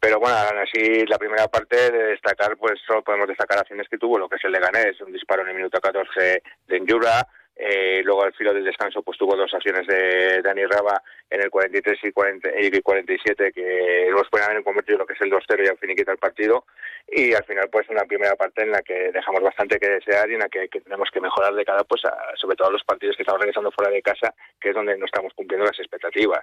Pero 0.00 0.18
bueno 0.18 0.36
así 0.62 1.04
la 1.06 1.18
primera 1.18 1.46
parte 1.48 1.92
de 1.92 2.04
destacar 2.04 2.56
pues 2.56 2.80
solo 2.86 3.02
podemos 3.02 3.28
destacar 3.28 3.58
acciones 3.58 3.88
que 3.88 3.98
tuvo 3.98 4.18
lo 4.18 4.28
que 4.28 4.36
es 4.36 4.44
el 4.44 4.52
Leganés 4.52 5.00
un 5.02 5.12
disparo 5.12 5.42
en 5.42 5.48
el 5.48 5.56
minuto 5.56 5.80
14 5.80 6.42
de 6.66 6.76
Enjura 6.76 7.26
eh, 7.56 8.02
luego 8.04 8.24
al 8.24 8.34
filo 8.34 8.52
del 8.52 8.64
descanso 8.64 9.02
pues 9.02 9.16
tuvo 9.16 9.36
dos 9.36 9.52
acciones 9.54 9.86
de 9.86 10.42
Dani 10.42 10.64
Raba 10.66 11.00
en 11.30 11.40
el 11.40 11.50
43 11.50 11.98
y, 12.02 12.12
40, 12.12 12.48
y 12.60 12.80
47 12.80 13.52
que 13.52 14.08
nos 14.10 14.28
pueden 14.28 14.50
haber 14.50 14.64
convertido 14.64 14.98
lo 14.98 15.06
que 15.06 15.12
es 15.12 15.20
el 15.20 15.30
2-0 15.30 15.64
y 15.64 15.68
al 15.68 15.78
finiquito 15.78 16.10
el 16.10 16.18
partido. 16.18 16.64
Y 17.06 17.32
al 17.34 17.44
final 17.44 17.68
pues 17.70 17.88
una 17.90 18.04
primera 18.04 18.34
parte 18.34 18.62
en 18.62 18.72
la 18.72 18.82
que 18.82 19.12
dejamos 19.12 19.42
bastante 19.42 19.78
que 19.78 19.88
desear 19.88 20.28
y 20.30 20.34
en 20.34 20.40
la 20.40 20.48
que, 20.48 20.68
tenemos 20.68 21.08
que 21.12 21.20
mejorar 21.20 21.54
de 21.54 21.64
cada 21.64 21.84
pues 21.84 22.02
sobre 22.36 22.56
todo 22.56 22.72
los 22.72 22.82
partidos 22.82 23.16
que 23.16 23.22
estamos 23.22 23.40
realizando 23.40 23.70
fuera 23.70 23.90
de 23.90 24.02
casa 24.02 24.34
que 24.60 24.70
es 24.70 24.74
donde 24.74 24.96
no 24.98 25.06
estamos 25.06 25.32
cumpliendo 25.34 25.66
las 25.66 25.78
expectativas. 25.78 26.42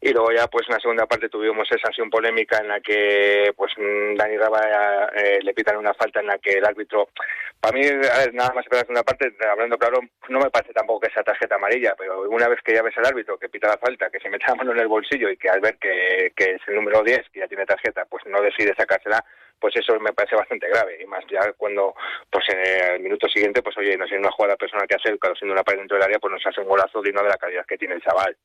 Y 0.00 0.12
luego 0.12 0.30
ya 0.30 0.46
pues 0.46 0.68
en 0.68 0.74
la 0.74 0.80
segunda 0.80 1.06
parte 1.06 1.28
tuvimos 1.28 1.66
esa 1.70 1.88
acción 1.88 2.10
polémica 2.10 2.58
en 2.58 2.68
la 2.68 2.80
que 2.80 3.52
pues 3.56 3.72
Dani 3.76 4.36
Raba 4.36 5.10
eh, 5.16 5.40
le 5.42 5.54
pitan 5.54 5.78
una 5.78 5.94
falta 5.94 6.20
en 6.20 6.28
la 6.28 6.38
que 6.38 6.52
el 6.52 6.64
árbitro 6.64 7.08
para 7.60 7.76
mí 7.76 7.86
a 7.86 8.18
ver, 8.18 8.34
nada 8.34 8.52
más 8.54 8.66
que 8.66 8.76
la 8.76 8.82
segunda 8.82 9.02
parte 9.02 9.34
hablando 9.50 9.78
claro 9.78 10.00
no 10.28 10.43
me 10.44 10.50
parece 10.50 10.72
tampoco 10.72 11.00
que 11.00 11.12
sea 11.12 11.22
tarjeta 11.22 11.56
amarilla, 11.56 11.94
pero 11.96 12.22
una 12.30 12.48
vez 12.48 12.60
que 12.62 12.74
ya 12.74 12.82
ves 12.82 12.96
al 12.98 13.06
árbitro 13.06 13.38
que 13.38 13.48
pita 13.48 13.68
la 13.68 13.78
falta, 13.78 14.10
que 14.10 14.20
se 14.20 14.30
mete 14.30 14.44
la 14.46 14.54
mano 14.54 14.72
en 14.72 14.80
el 14.80 14.88
bolsillo 14.88 15.30
y 15.30 15.36
que 15.36 15.48
al 15.48 15.60
ver 15.60 15.76
que, 15.78 16.32
que 16.36 16.52
es 16.52 16.60
el 16.68 16.76
número 16.76 17.02
10, 17.02 17.30
que 17.32 17.40
ya 17.40 17.48
tiene 17.48 17.66
tarjeta, 17.66 18.04
pues 18.04 18.24
no 18.26 18.40
decide 18.40 18.74
sacársela, 18.76 19.24
pues 19.64 19.76
eso 19.76 19.98
me 19.98 20.12
parece 20.12 20.36
bastante 20.36 20.68
grave. 20.68 20.98
Y 21.00 21.06
más 21.06 21.24
ya 21.26 21.50
cuando, 21.56 21.94
pues 22.28 22.44
en 22.50 22.92
el 22.96 23.00
minuto 23.00 23.26
siguiente, 23.30 23.62
pues 23.62 23.74
oye, 23.78 23.96
no 23.96 24.06
sé, 24.06 24.18
una 24.18 24.30
jugada 24.30 24.56
personal 24.56 24.86
que 24.86 24.96
hace, 24.96 25.18
claro, 25.18 25.34
siendo 25.36 25.54
una 25.54 25.62
pared 25.62 25.78
dentro 25.78 25.96
del 25.96 26.04
área, 26.04 26.18
pues 26.18 26.32
nos 26.34 26.46
hace 26.46 26.60
un 26.60 26.68
golazo 26.68 27.00
digno 27.00 27.22
de 27.22 27.30
la 27.30 27.38
calidad 27.38 27.64
que 27.64 27.78
tiene 27.78 27.94
el 27.94 28.02
chaval. 28.02 28.36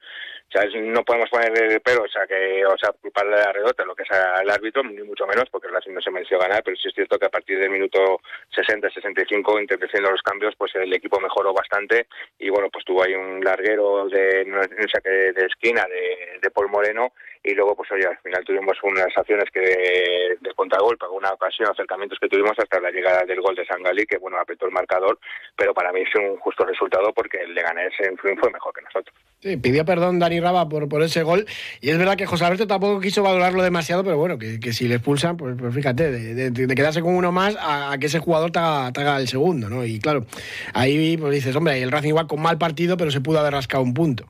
O 0.47 0.51
sea, 0.51 0.63
no 0.79 1.03
podemos 1.03 1.29
poner 1.29 1.81
pero, 1.83 2.03
o 2.03 2.07
sea, 2.07 2.25
que, 2.25 2.65
o 2.65 2.77
sea, 2.77 2.93
culparle 3.01 3.35
la 3.35 3.51
redota 3.51 3.83
lo 3.83 3.95
que 3.95 4.03
es 4.03 4.09
el 4.11 4.49
árbitro, 4.49 4.81
ni 4.81 5.03
mucho 5.03 5.27
menos, 5.27 5.49
porque 5.51 5.67
Racing 5.67 5.91
no 5.91 5.99
se 5.99 6.09
mereció 6.09 6.39
ganar, 6.39 6.63
pero 6.63 6.77
sí 6.77 6.87
es 6.87 6.93
cierto 6.95 7.19
que 7.19 7.25
a 7.25 7.29
partir 7.29 7.59
del 7.59 7.69
minuto 7.69 8.21
60-65, 8.55 9.59
interpretando 9.59 10.11
los 10.11 10.21
cambios, 10.21 10.55
pues 10.55 10.73
el 10.75 10.93
equipo 10.93 11.19
mejoró 11.19 11.51
bastante 11.53 12.07
y 12.39 12.49
bueno, 12.49 12.69
pues 12.71 12.85
tuvo 12.85 13.03
ahí 13.03 13.13
un 13.13 13.43
larguero 13.43 14.07
de, 14.07 14.47
saque 14.89 15.33
de 15.33 15.45
esquina 15.47 15.83
de, 15.83 16.39
de 16.41 16.49
Paul 16.49 16.69
Moreno 16.69 17.11
y 17.43 17.53
luego 17.53 17.75
pues 17.75 17.89
oye 17.91 18.05
al 18.05 18.17
final 18.17 18.43
tuvimos 18.43 18.77
unas 18.83 19.07
acciones 19.15 19.45
que 19.53 19.61
de, 19.61 20.37
contragolpe 20.55 21.05
una 21.07 21.31
ocasión 21.31 21.69
acercamientos 21.71 22.19
que 22.19 22.27
tuvimos 22.27 22.51
hasta 22.57 22.79
la 22.81 22.91
llegada 22.91 23.23
del 23.23 23.39
gol 23.39 23.55
de 23.55 23.65
Sangali 23.65 24.05
que 24.05 24.17
bueno 24.17 24.37
apretó 24.37 24.65
el 24.65 24.73
marcador 24.73 25.17
pero 25.55 25.73
para 25.73 25.93
mí 25.93 26.01
es 26.01 26.13
un 26.15 26.37
justo 26.37 26.65
resultado 26.65 27.13
porque 27.13 27.37
el 27.37 27.53
Leganés 27.53 27.93
en 27.99 28.17
fin 28.17 28.37
fue 28.37 28.51
mejor 28.51 28.73
que 28.73 28.81
nosotros. 28.81 29.15
Sí, 29.39 29.55
pidió 29.55 29.85
perdón 29.85 30.19
Dani 30.19 30.41
Raba 30.41 30.67
por, 30.67 30.89
por 30.89 31.01
ese 31.01 31.23
gol 31.23 31.45
y 31.79 31.89
es 31.89 31.97
verdad 31.97 32.17
que 32.17 32.25
José 32.25 32.43
Alberto 32.43 32.67
tampoco 32.67 32.99
quiso 32.99 33.23
valorarlo 33.23 33.63
demasiado 33.63 34.03
pero 34.03 34.17
bueno 34.17 34.37
que, 34.37 34.59
que 34.59 34.73
si 34.73 34.89
le 34.89 34.95
expulsan 34.95 35.37
pues, 35.37 35.55
pues 35.57 35.73
fíjate 35.73 36.11
de, 36.11 36.75
quedarse 36.75 37.01
con 37.01 37.15
uno 37.15 37.31
más 37.31 37.57
a, 37.59 37.95
que 37.99 38.07
ese 38.07 38.19
jugador 38.19 38.51
te 38.51 38.59
haga, 38.59 39.17
el 39.17 39.29
segundo 39.29 39.69
no 39.69 39.85
y 39.85 39.99
claro 39.99 40.25
ahí 40.73 41.15
pues 41.15 41.33
dices 41.33 41.55
hombre 41.55 41.81
el 41.81 41.91
Racing 41.91 42.09
igual 42.09 42.27
con 42.27 42.41
mal 42.41 42.57
partido 42.57 42.97
pero 42.97 43.11
se 43.11 43.21
pudo 43.21 43.39
haber 43.39 43.53
rascado 43.53 43.81
un 43.81 43.93
punto 43.93 44.25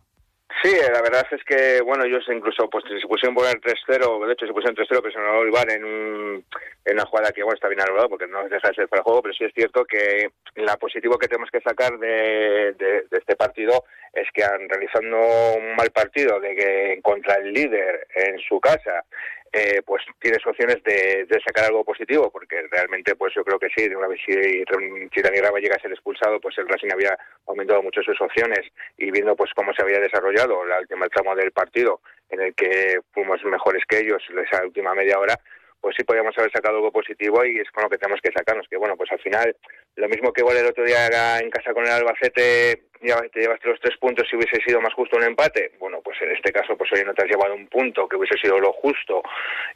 Sí, 0.61 0.75
la 0.91 1.01
verdad 1.01 1.25
es 1.31 1.41
que, 1.45 1.79
bueno, 1.81 2.03
ellos 2.03 2.25
incluso 2.27 2.69
pues 2.69 2.83
se 2.83 3.07
pusieron 3.07 3.33
poner 3.33 3.61
3-0, 3.61 4.25
de 4.27 4.33
hecho 4.33 4.45
se 4.45 4.51
pusieron 4.51 4.75
3-0, 4.75 4.99
pero 5.01 5.11
se 5.11 5.19
no 5.19 5.39
Olivar 5.39 5.71
en, 5.71 5.85
un, 5.85 6.45
en 6.83 6.93
una 6.93 7.05
jugada 7.05 7.31
que, 7.31 7.43
bueno, 7.43 7.55
está 7.55 7.69
bien 7.69 7.79
anulado 7.79 8.09
porque 8.09 8.27
no 8.27 8.43
deja 8.49 8.67
de 8.67 8.75
ser 8.75 8.89
para 8.89 8.99
el 8.99 9.03
juego, 9.05 9.21
pero 9.21 9.33
sí 9.33 9.45
es 9.45 9.53
cierto 9.53 9.85
que 9.85 10.31
la 10.55 10.75
positivo 10.75 11.17
que 11.17 11.29
tenemos 11.29 11.49
que 11.49 11.61
sacar 11.61 11.97
de, 11.97 12.73
de, 12.73 13.05
este 13.09 13.37
partido 13.37 13.85
es 14.11 14.27
que 14.33 14.43
han 14.43 14.67
realizando 14.67 15.17
un 15.55 15.75
mal 15.77 15.91
partido 15.91 16.41
de 16.41 16.53
que 16.53 16.99
contra 17.03 17.35
el 17.35 17.53
líder 17.53 18.07
en 18.15 18.37
su 18.39 18.59
casa 18.59 19.05
eh, 19.51 19.81
pues 19.85 20.03
tienes 20.19 20.45
opciones 20.45 20.83
de, 20.83 21.27
sacar 21.45 21.65
algo 21.65 21.83
positivo, 21.83 22.29
porque 22.31 22.67
realmente 22.69 23.15
pues 23.15 23.33
yo 23.35 23.43
creo 23.43 23.59
que 23.59 23.69
sí, 23.75 23.87
una 23.93 24.07
vez 24.07 24.19
si, 24.25 24.33
si 24.33 25.21
Dani 25.21 25.39
Raba 25.39 25.59
llega 25.59 25.75
a 25.75 25.81
ser 25.81 25.91
expulsado, 25.91 26.39
pues 26.39 26.57
el 26.57 26.67
Racing 26.67 26.91
había 26.91 27.17
aumentado 27.47 27.81
mucho 27.81 28.01
sus 28.01 28.19
opciones 28.21 28.61
y 28.97 29.11
viendo 29.11 29.35
pues 29.35 29.51
cómo 29.55 29.73
se 29.73 29.81
había 29.81 29.99
desarrollado 29.99 30.65
la 30.65 30.79
última 30.79 31.07
tramo 31.07 31.35
del 31.35 31.51
partido, 31.51 32.01
en 32.29 32.41
el 32.41 32.53
que 32.53 32.99
fuimos 33.11 33.43
mejores 33.43 33.83
que 33.87 33.99
ellos 33.99 34.21
esa 34.29 34.63
última 34.63 34.93
media 34.93 35.19
hora, 35.19 35.39
pues 35.81 35.95
sí 35.97 36.03
podíamos 36.03 36.37
haber 36.37 36.51
sacado 36.51 36.77
algo 36.77 36.91
positivo 36.91 37.43
y 37.45 37.59
es 37.59 37.69
con 37.71 37.83
lo 37.83 37.89
que 37.89 37.97
tenemos 37.97 38.19
que 38.21 38.31
sacarnos, 38.31 38.67
que 38.69 38.77
bueno, 38.77 38.95
pues 38.97 39.11
al 39.11 39.19
final, 39.19 39.55
lo 39.95 40.09
mismo 40.09 40.33
que 40.33 40.41
igual 40.41 40.57
el 40.57 40.67
otro 40.67 40.83
día 40.83 41.39
en 41.39 41.49
casa 41.49 41.73
con 41.73 41.85
el 41.85 41.91
Albacete, 41.91 42.83
ya 43.01 43.19
te 43.31 43.39
llevaste 43.39 43.69
los 43.69 43.79
tres 43.79 43.97
puntos 43.97 44.27
si 44.29 44.35
hubiese 44.35 44.61
sido 44.65 44.81
más 44.81 44.93
justo 44.93 45.17
un 45.17 45.23
empate, 45.23 45.71
bueno, 45.79 46.01
pues 46.03 46.21
en 46.21 46.31
este 46.31 46.51
caso, 46.51 46.77
pues 46.77 46.91
hoy 46.93 47.03
no 47.05 47.13
te 47.13 47.23
has 47.23 47.29
llevado 47.29 47.55
un 47.55 47.67
punto 47.67 48.07
que 48.07 48.17
hubiese 48.17 48.37
sido 48.37 48.59
lo 48.59 48.73
justo, 48.73 49.23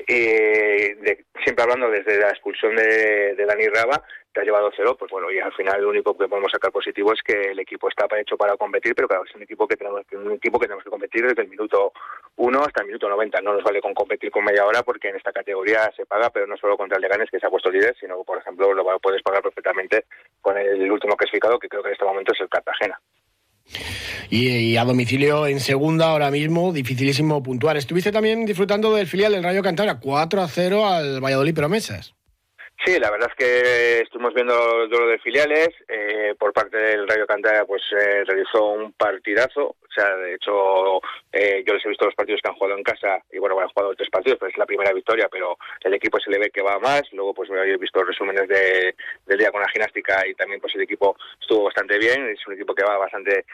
y 0.06 0.26
de, 0.26 1.26
siempre 1.44 1.64
hablando 1.64 1.90
desde 1.90 2.20
la 2.20 2.30
expulsión 2.30 2.76
de 2.76 3.46
Dani 3.46 3.68
Raba, 3.68 4.04
te 4.34 4.42
ha 4.42 4.44
llevado 4.44 4.72
cero, 4.76 4.96
pues 4.98 5.12
bueno, 5.12 5.32
y 5.32 5.40
al 5.40 5.54
final 5.54 5.82
lo 5.82 5.90
único 5.90 6.18
que 6.18 6.28
podemos 6.28 6.52
sacar 6.52 6.72
positivo 6.72 7.14
es 7.14 7.22
que 7.22 7.52
el 7.52 7.60
equipo 7.60 7.88
está 7.88 8.08
hecho 8.20 8.36
para 8.36 8.58
competir, 8.58 8.96
pero 8.96 9.08
claro, 9.08 9.24
es 9.26 9.36
un 9.36 9.44
equipo 9.44 9.68
que 9.68 9.78
tenemos, 9.78 10.02
un 10.12 10.32
equipo 10.32 10.60
que 10.60 10.66
tenemos 10.66 10.84
que 10.84 10.90
competir 10.90 11.28
desde 11.28 11.44
el 11.44 11.50
minuto 11.50 11.94
1 12.38 12.60
hasta 12.62 12.82
el 12.82 12.88
minuto 12.88 13.08
90. 13.08 13.42
No 13.42 13.54
nos 13.54 13.64
vale 13.64 13.82
con 13.82 13.94
competir 13.94 14.32
con 14.32 14.44
media 14.44 14.66
hora 14.66 14.84
porque 14.84 15.10
en 15.10 15.18
esta 15.18 15.32
categoría 15.32 15.92
se 15.96 16.06
paga, 16.06 16.30
pero 16.32 16.48
no 16.48 16.58
solo 16.58 16.76
contra 16.78 16.98
el 16.98 17.02
Leganes 17.02 17.30
que 17.30 17.40
se 17.40 17.46
ha 17.46 17.50
puesto 17.50 17.70
líder, 17.70 17.96
sino 18.00 18.24
por 18.24 18.40
ejemplo 18.40 18.74
lo 18.74 19.00
puedes 19.00 19.22
pagar 19.22 19.44
perfectamente 19.44 20.06
con 20.42 20.58
el 20.58 20.92
último 20.92 21.16
clasificado 21.16 21.60
que 21.60 21.70
creo 21.70 21.84
que 21.84 21.90
en 21.90 21.94
este 21.94 22.06
momento 22.06 22.34
es 22.34 22.42
el 22.42 22.50
Cartagena. 22.50 23.00
Y, 24.30 24.78
a 24.78 24.84
domicilio 24.84 25.46
en 25.46 25.60
segunda 25.60 26.10
ahora 26.10 26.32
mismo, 26.32 26.74
dificilísimo 26.74 27.44
puntuar. 27.44 27.78
Estuviste 27.78 28.12
también 28.12 28.46
disfrutando 28.46 28.96
del 28.96 29.08
filial 29.08 29.32
del 29.32 29.44
Rayo 29.44 29.62
Cantabria, 29.62 30.00
4 30.00 30.42
a 30.42 30.48
0 30.48 30.86
al 30.88 31.22
Valladolid 31.22 31.54
Promesas. 31.54 32.16
Sí, 32.86 33.00
la 33.00 33.12
verdad 33.12 33.30
es 33.32 33.36
que 33.36 34.00
estuvimos 34.02 34.34
viendo 34.34 34.88
lo 34.88 35.08
de 35.08 35.18
filiales. 35.20 35.70
Eh, 35.88 36.36
por 36.38 36.52
parte 36.52 36.76
del 36.76 37.08
Rayo 37.08 37.26
Cantabria, 37.26 37.64
pues 37.64 37.82
eh, 37.94 38.26
realizó 38.26 38.72
un 38.72 38.92
partidazo. 38.92 39.68
O 39.68 39.92
sea, 39.96 40.14
de 40.18 40.36
hecho, 40.36 40.98
eh, 41.32 41.64
yo 41.66 41.74
les 41.74 41.86
he 41.86 41.90
visto 41.90 42.06
los 42.06 42.16
partidos 42.16 42.42
que 42.42 42.50
han 42.50 42.56
jugado 42.56 42.78
en 42.78 42.84
casa 42.84 43.24
y 43.32 43.40
bueno, 43.40 43.58
han 43.58 43.70
jugado 43.70 43.96
tres 43.96 44.10
partidos, 44.10 44.38
pues 44.40 44.52
es 44.52 44.58
la 44.58 44.66
primera 44.66 44.92
victoria, 44.92 45.30
pero 45.32 45.58
el 45.82 45.94
equipo 45.94 46.20
se 46.20 46.30
le 46.30 46.40
ve 46.40 46.50
que 46.50 46.62
va 46.62 46.78
más. 46.80 47.04
Luego, 47.14 47.34
pues 47.34 47.50
he 47.52 47.78
visto 47.78 48.04
resúmenes 48.04 48.50
de, 48.50 48.96
del 49.28 49.38
día 49.38 49.52
con 49.52 49.62
la 49.62 49.70
gimnástica 49.70 50.28
y 50.28 50.34
también, 50.34 50.60
pues 50.60 50.76
el 50.76 50.82
equipo 50.82 51.16
estuvo 51.40 51.64
bastante 51.66 51.98
bien. 51.98 52.28
Es 52.28 52.46
un 52.48 52.56
equipo 52.56 52.76
que 52.76 52.84
va 52.84 52.98
bastante 52.98 53.46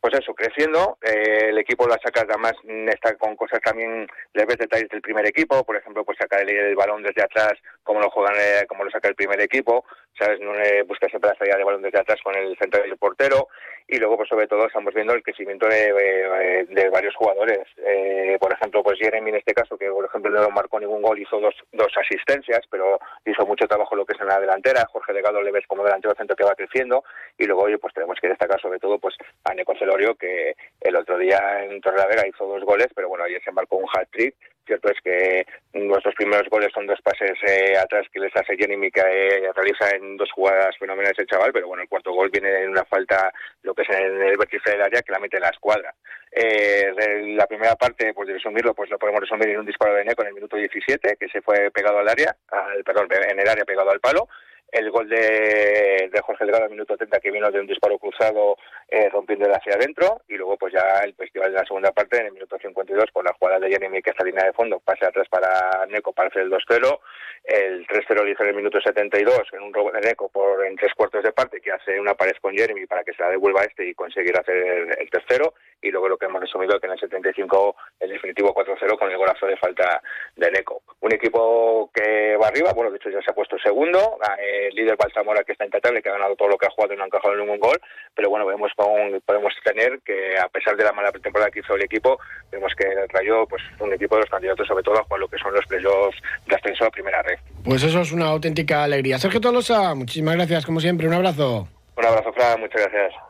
pues 0.00 0.14
eso, 0.14 0.34
creciendo. 0.34 0.98
Eh, 1.02 1.50
el 1.50 1.58
equipo 1.58 1.86
la 1.86 1.98
saca, 2.02 2.22
además, 2.22 2.54
está 2.88 3.14
con 3.16 3.36
cosas 3.36 3.60
también, 3.60 4.06
le 4.32 4.44
ves 4.46 4.56
detalles 4.56 4.88
del 4.88 5.02
primer 5.02 5.26
equipo, 5.26 5.62
por 5.64 5.76
ejemplo, 5.76 6.04
pues 6.04 6.16
sacar 6.18 6.40
el, 6.40 6.74
balón 6.74 7.02
desde 7.02 7.22
atrás, 7.22 7.52
como 7.82 8.00
lo 8.00 8.10
juegan, 8.10 8.34
eh, 8.38 8.66
como 8.66 8.84
lo 8.84 8.90
saca 8.90 9.08
el 9.08 9.14
primer 9.14 9.40
equipo, 9.40 9.84
¿sabes? 10.18 10.40
No 10.40 10.52
busca 10.86 11.06
siempre 11.08 11.30
la 11.30 11.36
salida 11.36 11.58
de 11.58 11.64
balón 11.64 11.82
desde 11.82 12.00
atrás 12.00 12.18
con 12.24 12.34
el 12.34 12.56
centro 12.56 12.82
del 12.82 12.96
portero. 12.96 13.48
Y 13.90 13.98
luego 13.98 14.16
pues 14.16 14.28
sobre 14.28 14.46
todo 14.46 14.66
estamos 14.66 14.94
viendo 14.94 15.12
el 15.12 15.22
crecimiento 15.22 15.66
de, 15.66 16.64
de, 16.68 16.88
varios 16.90 17.14
jugadores. 17.16 17.66
Eh, 17.78 18.38
por 18.40 18.52
ejemplo 18.52 18.84
pues 18.84 18.98
Jeremy 18.98 19.30
en 19.30 19.36
este 19.36 19.52
caso 19.52 19.76
que 19.76 19.90
por 19.90 20.04
ejemplo 20.04 20.30
no 20.30 20.48
marcó 20.50 20.78
ningún 20.78 21.02
gol 21.02 21.18
hizo 21.18 21.40
dos, 21.40 21.54
dos 21.72 21.92
asistencias 21.96 22.60
pero 22.70 23.00
hizo 23.26 23.44
mucho 23.46 23.66
trabajo 23.66 23.96
lo 23.96 24.06
que 24.06 24.14
es 24.14 24.20
en 24.20 24.28
la 24.28 24.38
delantera. 24.38 24.86
Jorge 24.92 25.12
Legado 25.12 25.42
le 25.42 25.50
ves 25.50 25.66
como 25.66 25.82
delantero 25.82 26.14
centro 26.14 26.36
que 26.36 26.44
va 26.44 26.54
creciendo. 26.54 27.02
Y 27.36 27.46
luego 27.46 27.62
oye, 27.62 27.78
pues 27.78 27.92
tenemos 27.92 28.16
que 28.20 28.28
destacar 28.28 28.60
sobre 28.60 28.78
todo 28.78 28.98
pues 28.98 29.16
a 29.44 29.54
Neco 29.54 29.74
Celorio 29.76 30.14
que 30.14 30.54
el 30.80 30.94
otro 30.94 31.18
día 31.18 31.64
en 31.64 31.80
Torrelavega 31.80 32.28
hizo 32.28 32.46
dos 32.46 32.62
goles 32.64 32.88
pero 32.94 33.08
bueno 33.08 33.24
ayer 33.24 33.42
se 33.42 33.50
marcó 33.50 33.76
un 33.76 33.88
hat-trick 33.92 34.36
cierto 34.70 34.90
es 34.90 35.00
que 35.02 35.46
nuestros 35.72 36.14
primeros 36.14 36.48
goles 36.48 36.70
son 36.72 36.86
dos 36.86 37.00
pases 37.02 37.32
eh, 37.44 37.76
atrás 37.76 38.06
que 38.12 38.20
les 38.20 38.34
hace 38.36 38.56
Jeremy 38.56 38.90
que 38.90 39.00
eh, 39.00 39.50
realiza 39.52 39.90
en 39.96 40.16
dos 40.16 40.30
jugadas 40.30 40.76
fenomenales 40.78 41.18
el 41.18 41.26
chaval, 41.26 41.52
pero 41.52 41.66
bueno, 41.66 41.82
el 41.82 41.88
cuarto 41.88 42.12
gol 42.12 42.30
viene 42.30 42.62
en 42.62 42.70
una 42.70 42.84
falta, 42.84 43.32
lo 43.62 43.74
que 43.74 43.82
es 43.82 43.88
en 43.90 44.22
el 44.22 44.36
vértice 44.36 44.70
del 44.70 44.82
área, 44.82 45.02
que 45.02 45.12
la 45.12 45.18
mete 45.18 45.40
la 45.40 45.48
escuadra. 45.48 45.92
Eh, 46.30 46.92
la 47.34 47.46
primera 47.46 47.74
parte, 47.74 48.14
pues 48.14 48.28
de 48.28 48.34
resumirlo, 48.34 48.72
pues 48.72 48.88
lo 48.90 48.98
podemos 48.98 49.22
resumir 49.22 49.48
en 49.48 49.58
un 49.58 49.66
disparo 49.66 49.94
de 49.94 50.04
Neco 50.04 50.22
en 50.22 50.28
el 50.28 50.34
minuto 50.34 50.56
17, 50.56 51.16
que 51.18 51.28
se 51.28 51.42
fue 51.42 51.72
pegado 51.72 51.98
al 51.98 52.08
área, 52.08 52.36
al, 52.48 52.84
perdón, 52.84 53.08
en 53.10 53.40
el 53.40 53.48
área 53.48 53.64
pegado 53.64 53.90
al 53.90 53.98
palo, 53.98 54.28
el 54.72 54.90
gol 54.90 55.08
de, 55.08 56.10
Jorge 56.22 56.44
Delgado 56.44 56.64
al 56.64 56.70
minuto 56.70 56.96
30 56.96 57.20
que 57.20 57.30
vino 57.30 57.50
de 57.50 57.60
un 57.60 57.66
disparo 57.66 57.98
cruzado 57.98 58.56
eh, 58.88 59.08
rompiendo 59.08 59.46
hacia 59.50 59.74
adentro 59.74 60.22
y 60.28 60.36
luego 60.36 60.56
pues 60.56 60.72
ya 60.72 61.00
el 61.04 61.14
festival 61.14 61.52
de 61.52 61.58
la 61.58 61.64
segunda 61.64 61.92
parte 61.92 62.18
en 62.18 62.26
el 62.26 62.32
minuto 62.32 62.56
52 62.58 63.06
con 63.12 63.24
la 63.24 63.32
jugada 63.32 63.58
de 63.58 63.70
Jeremy 63.70 64.02
que 64.02 64.10
esta 64.10 64.24
línea 64.24 64.44
de 64.44 64.52
fondo 64.52 64.80
pase 64.80 65.06
atrás 65.06 65.26
para 65.28 65.86
Neco 65.86 66.12
para 66.12 66.28
hacer 66.28 66.42
el 66.42 66.50
2-0 66.50 66.98
el 67.44 67.86
3-0 67.86 68.24
dice 68.24 68.42
en 68.42 68.48
el 68.48 68.54
minuto 68.54 68.80
72 68.80 69.40
en 69.52 69.62
un 69.62 69.74
robo 69.74 69.90
de 69.92 70.00
Neco 70.00 70.28
por 70.28 70.64
en 70.64 70.76
tres 70.76 70.92
cuartos 70.94 71.22
de 71.22 71.32
parte 71.32 71.60
que 71.60 71.72
hace 71.72 71.98
una 71.98 72.14
pared 72.14 72.34
con 72.40 72.54
Jeremy 72.54 72.86
para 72.86 73.02
que 73.02 73.12
se 73.12 73.22
la 73.22 73.30
devuelva 73.30 73.62
este 73.62 73.86
y 73.86 73.94
conseguir 73.94 74.38
hacer 74.38 74.56
el, 74.56 75.10
tercero 75.10 75.54
y 75.82 75.90
luego 75.90 76.08
lo 76.08 76.16
que 76.16 76.26
hemos 76.26 76.40
resumido 76.40 76.78
que 76.78 76.86
en 76.86 76.92
el 76.92 77.00
75 77.00 77.76
el 78.00 78.10
definitivo 78.10 78.54
4-0 78.54 78.98
con 78.98 79.10
el 79.10 79.16
golazo 79.16 79.46
de 79.46 79.56
falta 79.56 80.02
de 80.36 80.50
Neco 80.50 80.82
un 81.00 81.12
equipo 81.12 81.90
que 81.94 82.36
va 82.36 82.48
arriba 82.48 82.72
bueno 82.72 82.90
de 82.90 82.96
hecho 82.96 83.10
ya 83.10 83.22
se 83.22 83.30
ha 83.30 83.34
puesto 83.34 83.58
segundo 83.58 84.18
eh, 84.38 84.68
el 84.68 84.74
líder 84.74 84.96
Balsamora 84.96 85.44
que 85.44 85.52
está 85.52 85.64
intratable, 85.64 86.02
que 86.02 86.08
ha 86.08 86.12
ganado 86.12 86.36
todo 86.36 86.48
lo 86.48 86.58
que 86.58 86.66
ha 86.66 86.70
jugado 86.70 86.94
y 86.94 86.96
no 86.96 87.04
ha 87.04 87.06
encajado 87.06 87.34
ningún 87.34 87.58
gol, 87.58 87.80
pero 88.14 88.30
bueno, 88.30 88.46
vemos 88.46 88.72
podemos 88.76 89.52
tener 89.64 90.00
que 90.04 90.38
a 90.38 90.48
pesar 90.48 90.76
de 90.76 90.84
la 90.84 90.92
mala 90.92 91.12
pretemporada 91.12 91.50
que 91.50 91.60
hizo 91.60 91.74
el 91.74 91.82
equipo, 91.82 92.18
vemos 92.50 92.72
que 92.76 92.86
el 92.86 93.08
Rayo 93.08 93.46
pues 93.46 93.62
un 93.78 93.92
equipo 93.92 94.16
de 94.16 94.22
los 94.22 94.30
candidatos 94.30 94.66
sobre 94.66 94.82
todo 94.82 94.98
a 94.98 95.04
jugar 95.04 95.20
lo 95.20 95.28
que 95.28 95.38
son 95.38 95.54
los 95.54 95.66
playoffs 95.66 96.18
de 96.46 96.54
ascenso 96.54 96.84
a 96.84 96.90
primera 96.90 97.22
red. 97.22 97.38
Pues 97.64 97.82
eso 97.82 98.00
es 98.00 98.12
una 98.12 98.26
auténtica 98.26 98.84
alegría. 98.84 99.18
Sergio 99.18 99.40
Tolosa, 99.40 99.94
muchísimas 99.94 100.36
gracias 100.36 100.66
como 100.66 100.80
siempre, 100.80 101.06
un 101.06 101.14
abrazo. 101.14 101.68
Un 101.96 102.04
abrazo, 102.04 102.32
Fran, 102.32 102.60
muchas 102.60 102.82
gracias. 102.82 103.29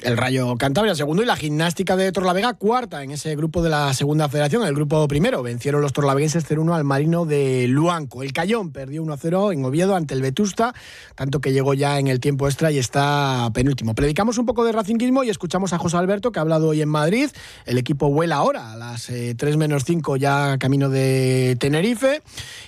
El 0.00 0.16
Rayo 0.16 0.56
Cantabria 0.56 0.94
segundo 0.94 1.24
y 1.24 1.26
la 1.26 1.34
gimnástica 1.34 1.96
de 1.96 2.12
Torlavega 2.12 2.54
cuarta 2.54 3.02
en 3.02 3.10
ese 3.10 3.34
grupo 3.34 3.62
de 3.62 3.70
la 3.70 3.92
segunda 3.94 4.28
federación, 4.28 4.64
el 4.64 4.72
grupo 4.72 5.08
primero. 5.08 5.42
Vencieron 5.42 5.80
los 5.82 5.92
torlaveguenses 5.92 6.48
0-1 6.48 6.72
al 6.76 6.84
Marino 6.84 7.24
de 7.24 7.66
Luanco. 7.66 8.22
El 8.22 8.32
Cayón 8.32 8.70
perdió 8.70 9.02
1-0 9.02 9.52
en 9.52 9.64
Oviedo 9.64 9.96
ante 9.96 10.14
el 10.14 10.22
Vetusta, 10.22 10.72
tanto 11.16 11.40
que 11.40 11.52
llegó 11.52 11.74
ya 11.74 11.98
en 11.98 12.06
el 12.06 12.20
tiempo 12.20 12.46
extra 12.46 12.70
y 12.70 12.78
está 12.78 13.50
penúltimo. 13.52 13.96
Predicamos 13.96 14.38
un 14.38 14.46
poco 14.46 14.64
de 14.64 14.70
racinguismo 14.70 15.24
y 15.24 15.30
escuchamos 15.30 15.72
a 15.72 15.78
José 15.78 15.96
Alberto 15.96 16.30
que 16.30 16.38
ha 16.38 16.42
hablado 16.42 16.68
hoy 16.68 16.80
en 16.80 16.88
Madrid. 16.88 17.30
El 17.66 17.76
equipo 17.76 18.08
vuela 18.08 18.36
ahora 18.36 18.72
a 18.72 18.76
las 18.76 19.06
3 19.06 19.34
eh, 19.40 19.56
menos 19.56 19.82
5 19.84 20.16
ya 20.16 20.58
camino 20.58 20.90
de 20.90 21.56
Tenerife 21.58 22.22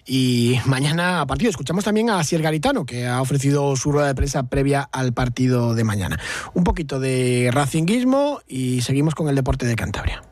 y 0.05 0.59
mañana 0.65 1.21
a 1.21 1.27
partido. 1.27 1.51
Escuchamos 1.51 1.85
también 1.85 2.11
a 2.11 2.25
Sier 2.25 2.43
Garitano 2.43 2.85
que 2.85 3.07
ha 3.07 3.23
ofrecido 3.23 3.77
su 3.77 3.93
rueda 3.93 4.09
de 4.09 4.17
prensa 4.17 4.49
previa 4.49 4.89
al 4.91 5.13
partido 5.13 5.77
de 5.77 5.85
mañana. 5.85 6.19
Un 6.55 6.65
poquito 6.65 6.99
de 6.99 7.20
racinguismo 7.53 8.41
y 8.47 8.83
seguimos 8.83 9.15
con 9.15 9.29
el 9.29 9.35
deporte 9.35 9.67
de 9.67 9.77
Cantabria. 9.77 10.23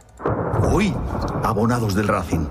Hoy, 0.71 0.95
abonados 1.43 1.95
del 1.95 2.09
Racing. 2.09 2.47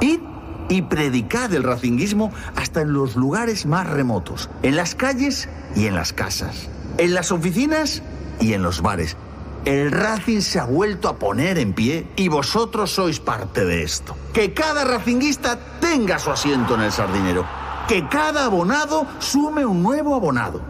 Id 0.00 0.20
y 0.68 0.82
predicad 0.82 1.52
el 1.52 1.64
racinguismo 1.64 2.32
hasta 2.56 2.82
en 2.82 2.92
los 2.92 3.16
lugares 3.16 3.66
más 3.66 3.88
remotos, 3.88 4.48
en 4.62 4.76
las 4.76 4.94
calles 4.94 5.48
y 5.74 5.86
en 5.86 5.94
las 5.94 6.12
casas, 6.12 6.68
en 6.98 7.14
las 7.14 7.32
oficinas 7.32 8.02
y 8.40 8.54
en 8.54 8.62
los 8.62 8.80
bares. 8.80 9.16
El 9.64 9.90
Racing 9.90 10.40
se 10.40 10.58
ha 10.58 10.64
vuelto 10.64 11.08
a 11.08 11.18
poner 11.18 11.58
en 11.58 11.74
pie 11.74 12.06
y 12.16 12.28
vosotros 12.28 12.92
sois 12.92 13.20
parte 13.20 13.64
de 13.64 13.82
esto. 13.82 14.16
Que 14.32 14.54
cada 14.54 14.84
racinguista 14.84 15.58
tenga 15.80 16.18
su 16.18 16.30
asiento 16.30 16.76
en 16.76 16.82
el 16.82 16.92
sardinero. 16.92 17.44
Que 17.86 18.08
cada 18.08 18.46
abonado 18.46 19.06
sume 19.18 19.66
un 19.66 19.82
nuevo 19.82 20.14
abonado. 20.14 20.62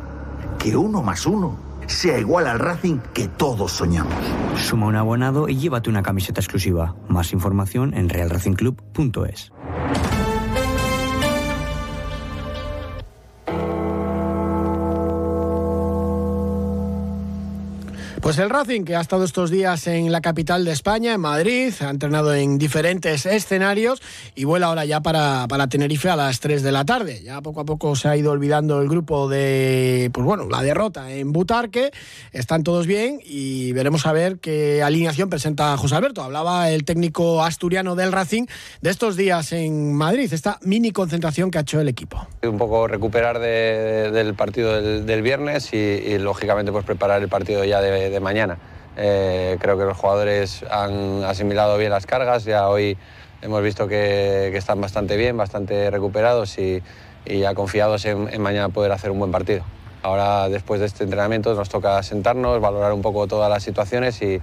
Que 0.58 0.76
uno 0.76 1.02
más 1.02 1.24
uno 1.26 1.69
sea 1.90 2.18
igual 2.18 2.46
al 2.46 2.58
Racing 2.58 2.98
que 3.12 3.28
todos 3.28 3.72
soñamos. 3.72 4.14
Suma 4.56 4.86
un 4.86 4.96
abonado 4.96 5.48
y 5.48 5.56
llévate 5.56 5.90
una 5.90 6.02
camiseta 6.02 6.40
exclusiva. 6.40 6.94
Más 7.08 7.32
información 7.32 7.94
en 7.94 8.08
realracingclub.es. 8.08 9.52
Pues 18.30 18.38
el 18.38 18.48
Racing, 18.48 18.84
que 18.84 18.94
ha 18.94 19.00
estado 19.00 19.24
estos 19.24 19.50
días 19.50 19.88
en 19.88 20.12
la 20.12 20.20
capital 20.20 20.64
de 20.64 20.70
España, 20.70 21.14
en 21.14 21.20
Madrid, 21.20 21.74
ha 21.80 21.90
entrenado 21.90 22.32
en 22.32 22.58
diferentes 22.58 23.26
escenarios 23.26 24.00
y 24.36 24.44
vuela 24.44 24.68
ahora 24.68 24.84
ya 24.84 25.00
para, 25.00 25.48
para, 25.48 25.66
Tenerife 25.66 26.10
a 26.10 26.14
las 26.14 26.38
3 26.38 26.62
de 26.62 26.70
la 26.70 26.84
tarde. 26.84 27.22
Ya 27.24 27.40
poco 27.40 27.58
a 27.58 27.64
poco 27.64 27.96
se 27.96 28.06
ha 28.06 28.16
ido 28.16 28.30
olvidando 28.30 28.80
el 28.82 28.88
grupo 28.88 29.28
de, 29.28 30.10
pues 30.14 30.24
bueno, 30.24 30.48
la 30.48 30.62
derrota 30.62 31.10
en 31.10 31.32
Butarque. 31.32 31.90
Están 32.30 32.62
todos 32.62 32.86
bien 32.86 33.18
y 33.24 33.72
veremos 33.72 34.06
a 34.06 34.12
ver 34.12 34.38
qué 34.38 34.80
alineación 34.80 35.28
presenta 35.28 35.76
José 35.76 35.96
Alberto. 35.96 36.22
Hablaba 36.22 36.70
el 36.70 36.84
técnico 36.84 37.42
asturiano 37.42 37.96
del 37.96 38.12
Racing 38.12 38.46
de 38.80 38.90
estos 38.90 39.16
días 39.16 39.50
en 39.50 39.92
Madrid, 39.92 40.32
esta 40.32 40.60
mini 40.62 40.92
concentración 40.92 41.50
que 41.50 41.58
ha 41.58 41.62
hecho 41.62 41.80
el 41.80 41.88
equipo. 41.88 42.28
Un 42.44 42.58
poco 42.58 42.86
recuperar 42.86 43.40
del 43.40 44.34
partido 44.34 44.80
del, 44.80 45.22
viernes 45.22 45.72
y, 45.72 45.76
y, 45.76 46.18
lógicamente 46.18 46.70
pues 46.70 46.84
preparar 46.84 47.20
el 47.22 47.28
partido 47.28 47.64
ya 47.64 47.80
de 47.80 48.19
de 48.19 48.19
mañana. 48.20 48.58
Eh, 48.96 49.56
creo 49.60 49.78
que 49.78 49.84
los 49.84 49.96
jugadores 49.96 50.64
han 50.70 51.24
asimilado 51.24 51.78
bien 51.78 51.90
las 51.90 52.06
cargas, 52.06 52.44
ya 52.44 52.68
hoy 52.68 52.96
hemos 53.42 53.62
visto 53.62 53.88
que, 53.88 54.54
están 54.56 54.80
bastante 54.80 55.16
bien, 55.16 55.36
bastante 55.36 55.90
recuperados 55.90 56.58
y, 56.58 56.82
ya 57.26 57.54
confiados 57.54 58.04
en, 58.06 58.40
mañana 58.40 58.70
poder 58.70 58.92
hacer 58.92 59.10
un 59.10 59.18
buen 59.18 59.30
partido. 59.30 59.62
Ahora, 60.02 60.48
después 60.48 60.80
de 60.80 60.86
este 60.86 61.04
entrenamiento, 61.04 61.54
nos 61.54 61.68
toca 61.68 62.02
sentarnos, 62.02 62.60
valorar 62.60 62.92
un 62.92 63.02
poco 63.02 63.26
todas 63.26 63.50
las 63.50 63.62
situaciones 63.62 64.20
y, 64.22 64.40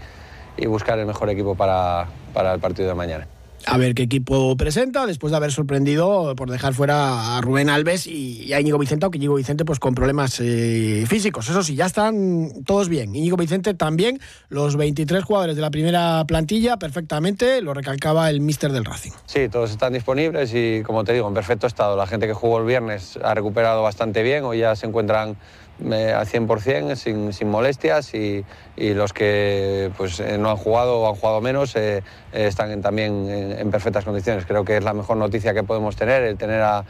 buscar 0.68 0.98
el 0.98 1.06
mejor 1.06 1.30
equipo 1.30 1.56
para 1.56 2.08
el 2.54 2.60
partido 2.60 2.88
de 2.88 2.96
mañana 2.96 3.28
a 3.68 3.78
ver 3.78 3.94
qué 3.96 4.04
equipo 4.04 4.56
presenta 4.56 5.06
después 5.06 5.32
de 5.32 5.38
haber 5.38 5.52
sorprendido 5.52 6.36
por 6.36 6.50
dejar 6.50 6.74
fuera 6.74 7.38
a 7.38 7.42
Rubén 7.42 7.70
Alves 7.70 8.08
y 8.08 8.54
a 8.54 8.62
Íñigo 8.62 8.78
Vicente, 8.78 9.06
aunque 9.06 9.18
Íñigo 9.18 9.36
Vicente 9.36 9.66
pues 9.66 9.80
con 9.80 9.94
problemas 9.94 10.40
eh, 10.40 11.04
físicos. 11.08 11.50
Eso 11.50 11.62
sí, 11.64 11.76
ya 11.76 11.86
están 11.86 12.50
todos 12.66 12.88
bien. 12.88 13.14
Íñigo 13.14 13.36
Vicente 13.36 13.74
también, 13.74 14.20
los 14.48 14.78
23 14.78 15.24
jugadores 15.24 15.56
de 15.56 15.62
la 15.62 15.70
primera 15.70 16.24
plantilla 16.26 16.78
perfectamente, 16.78 17.62
lo 17.62 17.74
recalcaba 17.74 18.30
el 18.30 18.40
míster 18.40 18.72
del 18.72 18.86
Racing. 18.86 19.12
Sí, 19.26 19.50
todos 19.50 19.72
están 19.72 19.92
disponibles 19.92 20.54
y 20.54 20.82
como 20.84 21.04
te 21.04 21.14
digo, 21.14 21.28
en 21.28 21.34
perfecto 21.34 21.68
estado. 21.68 21.98
La 21.98 22.08
gente 22.08 22.26
que 22.26 22.34
jugó 22.34 22.60
el 22.60 22.66
viernes 22.66 23.20
ha 23.22 23.34
recuperado 23.34 23.84
bastante 23.84 24.24
bien, 24.24 24.46
hoy 24.46 24.60
ya 24.60 24.76
se 24.76 24.86
encuentran 24.86 25.36
al 25.80 26.26
100% 26.26 26.96
sin, 26.96 27.34
sin 27.34 27.50
molestias 27.50 28.14
y, 28.14 28.44
y, 28.76 28.94
los 28.94 29.14
que 29.14 29.92
pues, 29.98 30.20
eh, 30.20 30.38
no 30.38 30.50
han 30.50 30.58
jugado 30.58 31.00
o 31.00 31.10
han 31.10 31.16
jugado 31.16 31.42
menos 31.42 31.76
eh, 31.76 32.04
eh, 32.34 32.48
están 32.48 32.82
también 32.82 33.30
en, 33.30 33.70
perfectas 33.72 34.04
condiciones. 34.04 34.46
Creo 34.46 34.66
que 34.66 34.78
es 34.78 34.84
la 34.84 34.94
mejor 34.94 35.18
noticia 35.18 35.54
que 35.54 35.64
podemos 35.64 35.96
tener, 35.96 36.24
el 36.24 36.38
tener 36.38 36.62
a, 36.62 36.84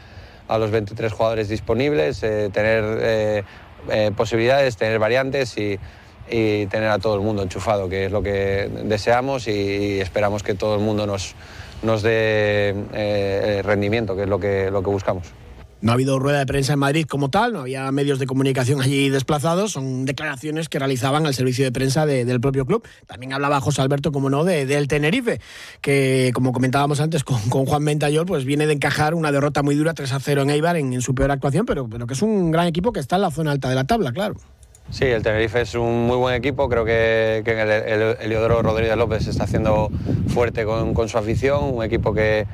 a 0.48 0.58
los 0.58 0.70
23 0.70 1.12
jugadores 1.12 1.48
disponibles, 1.48 2.20
tener 2.20 3.44
posibilidades, 4.16 4.76
tener 4.76 4.98
variantes 4.98 5.56
y, 5.58 5.78
y, 6.30 6.66
tener 6.66 6.88
a 6.88 6.98
todo 6.98 7.14
el 7.14 7.20
mundo 7.20 7.42
enchufado, 7.42 7.88
que 7.88 8.06
es 8.06 8.12
lo 8.12 8.22
que 8.22 8.70
deseamos 8.84 9.48
y, 9.48 10.00
esperamos 10.00 10.42
que 10.42 10.54
todo 10.54 10.76
el 10.76 10.80
mundo 10.80 11.06
nos, 11.06 11.34
nos 11.82 12.02
dé 12.02 13.62
rendimiento, 13.64 14.16
que 14.16 14.22
es 14.22 14.28
lo 14.28 14.40
que, 14.40 14.70
lo 14.70 14.82
que 14.82 14.90
buscamos. 14.90 15.37
No 15.80 15.92
ha 15.92 15.94
habido 15.94 16.18
rueda 16.18 16.40
de 16.40 16.46
prensa 16.46 16.72
en 16.72 16.80
Madrid 16.80 17.06
como 17.06 17.30
tal, 17.30 17.52
no 17.52 17.60
había 17.60 17.90
medios 17.92 18.18
de 18.18 18.26
comunicación 18.26 18.80
allí 18.80 19.10
desplazados, 19.10 19.72
son 19.72 20.06
declaraciones 20.06 20.68
que 20.68 20.78
realizaban 20.78 21.24
al 21.26 21.34
servicio 21.34 21.64
de 21.64 21.70
prensa 21.70 22.04
del 22.04 22.40
propio 22.40 22.66
club. 22.66 22.86
También 23.06 23.32
hablaba 23.32 23.60
José 23.60 23.82
Alberto, 23.82 24.10
como 24.10 24.28
no, 24.28 24.42
de, 24.42 24.66
del 24.66 24.88
Tenerife, 24.88 25.40
que 25.80 26.32
como 26.34 26.52
comentábamos 26.52 27.00
antes 27.00 27.22
con, 27.22 27.38
Juan 27.38 27.84
Ventayol, 27.84 28.26
pues 28.26 28.44
viene 28.44 28.66
de 28.66 28.72
encajar 28.72 29.14
una 29.14 29.30
derrota 29.30 29.62
muy 29.62 29.76
dura 29.76 29.94
3 29.94 30.12
a 30.12 30.20
0 30.20 30.42
en 30.42 30.50
Eibar 30.50 30.76
en, 30.76 31.00
su 31.00 31.14
peor 31.14 31.30
actuación, 31.30 31.64
pero, 31.64 31.88
pero 31.88 32.06
que 32.06 32.14
es 32.14 32.22
un 32.22 32.50
gran 32.50 32.66
equipo 32.66 32.92
que 32.92 33.00
está 33.00 33.16
en 33.16 33.22
la 33.22 33.30
zona 33.30 33.52
alta 33.52 33.68
de 33.68 33.76
la 33.76 33.84
tabla, 33.84 34.12
claro. 34.12 34.34
Sí, 34.90 35.04
el 35.04 35.22
Tenerife 35.22 35.60
es 35.60 35.74
un 35.74 36.06
muy 36.06 36.16
buen 36.16 36.34
equipo. 36.34 36.68
Creo 36.68 36.84
que, 36.84 37.42
que 37.44 37.60
el, 37.60 37.70
el, 37.70 38.16
Eliodoro 38.20 38.62
Rodríguez 38.62 38.96
López 38.96 39.26
está 39.26 39.44
haciendo 39.44 39.90
fuerte 40.28 40.64
con, 40.64 40.94
con, 40.94 41.10
su 41.10 41.18
afición. 41.18 41.74
Un 41.74 41.84
equipo 41.84 42.14
que, 42.14 42.46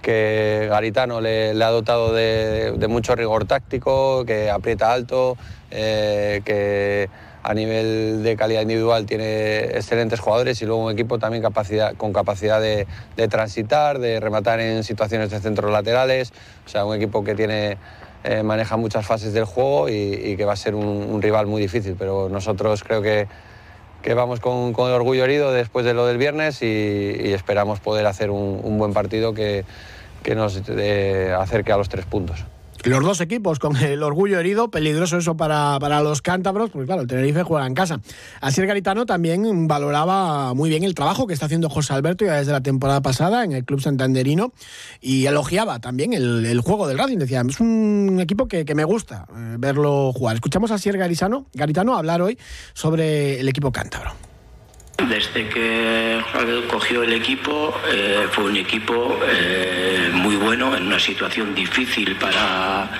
que 0.00 0.66
Garitano 0.68 1.20
le, 1.20 1.50
ha 1.50 1.70
dotado 1.70 2.12
de, 2.12 2.86
mucho 2.88 3.14
rigor 3.14 3.46
táctico, 3.46 4.24
que 4.24 4.50
aprieta 4.50 4.92
alto, 4.92 5.36
eh, 5.70 6.40
que 6.44 7.08
a 7.42 7.54
nivel 7.54 8.22
de 8.22 8.36
calidad 8.36 8.62
individual 8.62 9.06
tiene 9.06 9.60
excelentes 9.76 10.20
jugadores 10.20 10.60
y 10.60 10.66
luego 10.66 10.84
un 10.84 10.92
equipo 10.92 11.18
también 11.18 11.42
con 11.96 12.12
capacidad 12.12 12.60
de, 12.60 12.86
transitar, 13.28 13.98
de 13.98 14.20
rematar 14.20 14.60
en 14.60 14.84
situaciones 14.84 15.30
de 15.30 15.40
centros 15.40 15.70
laterales, 15.70 16.32
o 16.66 16.68
sea, 16.68 16.84
un 16.84 16.96
equipo 16.96 17.24
que 17.24 17.34
tiene, 17.34 17.78
eh, 18.24 18.42
maneja 18.42 18.76
muchas 18.76 19.06
fases 19.06 19.32
del 19.32 19.44
juego 19.44 19.88
y, 19.88 20.36
que 20.36 20.44
va 20.44 20.52
a 20.52 20.56
ser 20.56 20.74
un, 20.74 21.22
rival 21.22 21.46
muy 21.46 21.62
difícil, 21.62 21.96
pero 21.98 22.28
nosotros 22.28 22.82
creo 22.84 23.00
que, 23.00 23.28
que 24.02 24.14
vamos 24.14 24.40
con, 24.40 24.72
con, 24.72 24.90
orgullo 24.90 25.24
herido 25.24 25.52
después 25.52 25.84
de 25.84 25.94
lo 25.94 26.06
del 26.06 26.18
viernes 26.18 26.62
y, 26.62 27.32
esperamos 27.32 27.80
poder 27.80 28.06
hacer 28.06 28.30
un, 28.30 28.78
buen 28.78 28.92
partido 28.92 29.34
que, 29.34 29.64
que 30.22 30.34
nos 30.34 30.60
eh, 30.68 31.34
acerque 31.38 31.72
a 31.72 31.76
los 31.76 31.88
tres 31.88 32.04
puntos. 32.04 32.44
Los 32.84 33.02
dos 33.02 33.20
equipos 33.20 33.58
con 33.58 33.76
el 33.76 34.02
orgullo 34.02 34.38
herido, 34.38 34.70
peligroso 34.70 35.18
eso 35.18 35.36
para, 35.36 35.78
para 35.80 36.00
los 36.00 36.22
cántabros, 36.22 36.70
porque 36.70 36.86
claro, 36.86 37.02
el 37.02 37.08
Tenerife 37.08 37.42
juega 37.42 37.66
en 37.66 37.74
casa. 37.74 38.00
Así 38.40 38.60
el 38.60 38.66
Garitano 38.66 39.04
también 39.04 39.66
valoraba 39.66 40.54
muy 40.54 40.70
bien 40.70 40.84
el 40.84 40.94
trabajo 40.94 41.26
que 41.26 41.34
está 41.34 41.46
haciendo 41.46 41.68
José 41.68 41.92
Alberto 41.92 42.24
ya 42.24 42.34
desde 42.34 42.52
la 42.52 42.62
temporada 42.62 43.02
pasada 43.02 43.44
en 43.44 43.52
el 43.52 43.64
club 43.64 43.80
santanderino 43.80 44.52
y 45.00 45.26
elogiaba 45.26 45.80
también 45.80 46.12
el, 46.12 46.60
juego 46.60 46.86
del 46.86 46.98
Racing. 46.98 47.18
Decía, 47.18 47.42
es 47.46 47.60
un 47.60 48.18
equipo 48.20 48.46
que, 48.46 48.64
me 48.74 48.84
gusta 48.84 49.26
eh, 49.30 49.56
verlo 49.58 50.12
jugar. 50.12 50.36
Escuchamos 50.36 50.70
a 50.70 50.78
Sier 50.78 50.96
Garitano, 50.98 51.46
Garitano 51.54 51.96
hablar 51.96 52.22
hoy 52.22 52.38
sobre 52.74 53.40
el 53.40 53.48
equipo 53.48 53.72
cántabro. 53.72 54.27
Desde 55.06 55.48
que 55.48 56.20
cogió 56.68 57.02
el 57.04 57.12
equipo, 57.12 57.72
eh, 57.88 58.26
fue 58.32 58.44
un 58.44 58.56
equipo 58.56 59.18
eh, 59.26 60.10
muy 60.12 60.36
bueno, 60.36 60.76
en 60.76 60.86
una 60.86 60.98
situación 60.98 61.54
difícil 61.54 62.16
para 62.16 62.90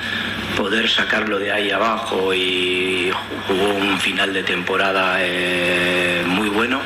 poder 0.57 0.89
sacarlo 0.89 1.39
de 1.39 1.53
ahí 1.53 1.71
abajo 1.71 2.33
y 2.33 3.11
jugó 3.47 3.75
un 3.75 3.99
final 3.99 4.33
de 4.33 4.43
temporada 4.43 5.17
eh, 5.21 6.23
muy 6.27 6.49
bueno 6.49 6.81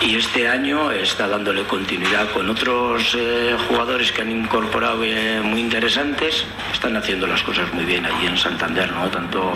y 0.00 0.16
este 0.16 0.48
año 0.48 0.90
está 0.90 1.26
dándole 1.26 1.64
continuidad 1.64 2.30
con 2.30 2.48
otros 2.48 3.16
eh, 3.18 3.56
jugadores 3.68 4.12
que 4.12 4.22
han 4.22 4.30
incorporado 4.30 5.02
eh, 5.04 5.40
muy 5.42 5.60
interesantes. 5.60 6.44
Están 6.72 6.96
haciendo 6.96 7.26
las 7.26 7.42
cosas 7.42 7.72
muy 7.72 7.84
bien 7.84 8.06
allí 8.06 8.26
en 8.26 8.36
Santander, 8.36 8.90
¿no? 8.92 9.08
Tanto 9.10 9.52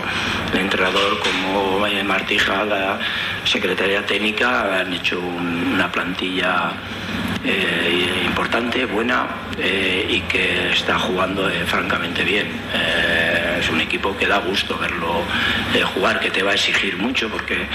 el 0.53 0.59
entrenador 0.59 1.19
como 1.19 1.79
Martija, 2.03 2.65
la 2.65 2.99
secretaria 3.45 4.05
técnica, 4.05 4.79
han 4.79 4.93
hecho 4.93 5.19
una 5.19 5.91
plantilla 5.91 6.73
importante, 8.25 8.85
buena 8.85 9.27
y 9.57 10.21
que 10.21 10.71
está 10.71 10.97
jugando 10.99 11.49
francamente 11.65 12.23
bien. 12.23 12.47
es 13.59 13.69
un 13.69 13.81
equipo 13.81 14.15
que 14.15 14.27
da 14.27 14.37
gusto 14.39 14.77
verlo 14.77 15.23
jugar, 15.93 16.19
que 16.19 16.29
te 16.29 16.43
va 16.43 16.51
a 16.51 16.53
exigir 16.55 16.97
mucho 16.97 17.29
porque 17.29 17.67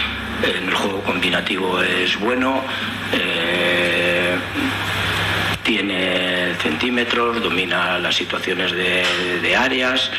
en 0.43 0.69
el 0.69 0.75
juego 0.75 1.03
combinativo 1.03 1.81
es 1.83 2.19
bueno. 2.19 2.63
Eh, 3.13 4.37
tiene 5.63 6.55
centímetros, 6.63 7.43
domina 7.43 7.99
las 7.99 8.15
situaciones 8.17 8.73
de, 8.73 9.57
áreas. 9.57 10.11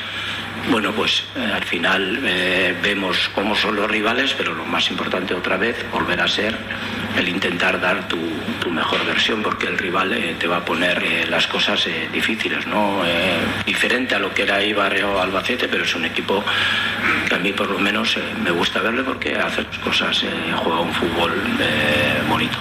Bueno, 0.68 0.92
pues 0.92 1.24
eh, 1.36 1.52
al 1.54 1.64
final 1.64 2.20
eh, 2.24 2.76
vemos 2.84 3.30
cómo 3.34 3.56
son 3.56 3.76
los 3.76 3.90
rivales, 3.90 4.34
pero 4.38 4.54
lo 4.54 4.66
más 4.66 4.90
importante 4.92 5.34
otra 5.34 5.58
vez, 5.58 5.84
volver 5.92 6.22
a 6.22 6.28
ser 6.28 6.56
el 7.18 7.28
intentar 7.28 7.80
dar 7.80 8.08
tu, 8.08 8.18
mejor 8.70 9.04
versión, 9.04 9.42
porque 9.42 9.66
el 9.66 9.78
rival 9.80 10.16
te 10.40 10.48
va 10.48 10.58
a 10.58 10.66
poner 10.66 11.28
las 11.28 11.48
cosas 11.48 11.90
difíciles, 12.14 12.68
¿no? 12.68 13.02
diferente 13.66 14.14
a 14.14 14.20
lo 14.20 14.32
que 14.32 14.44
era 14.44 14.64
Ibarre 14.64 15.04
o 15.04 15.20
Albacete, 15.20 15.68
pero 15.68 15.84
es 15.84 15.96
un 15.96 16.06
equipo 16.06 16.46
que 17.28 17.36
a 17.36 17.40
mí 17.40 17.52
por 17.52 17.70
lo 17.70 17.80
menos 17.80 18.16
me 18.44 18.52
gusta 18.52 18.80
verle 18.80 19.04
porque 19.04 19.36
hace 19.36 19.66
cosas, 19.84 20.24
juega 20.56 20.82
un 20.82 20.94
fútbol 20.94 21.34
bonito. 22.30 22.60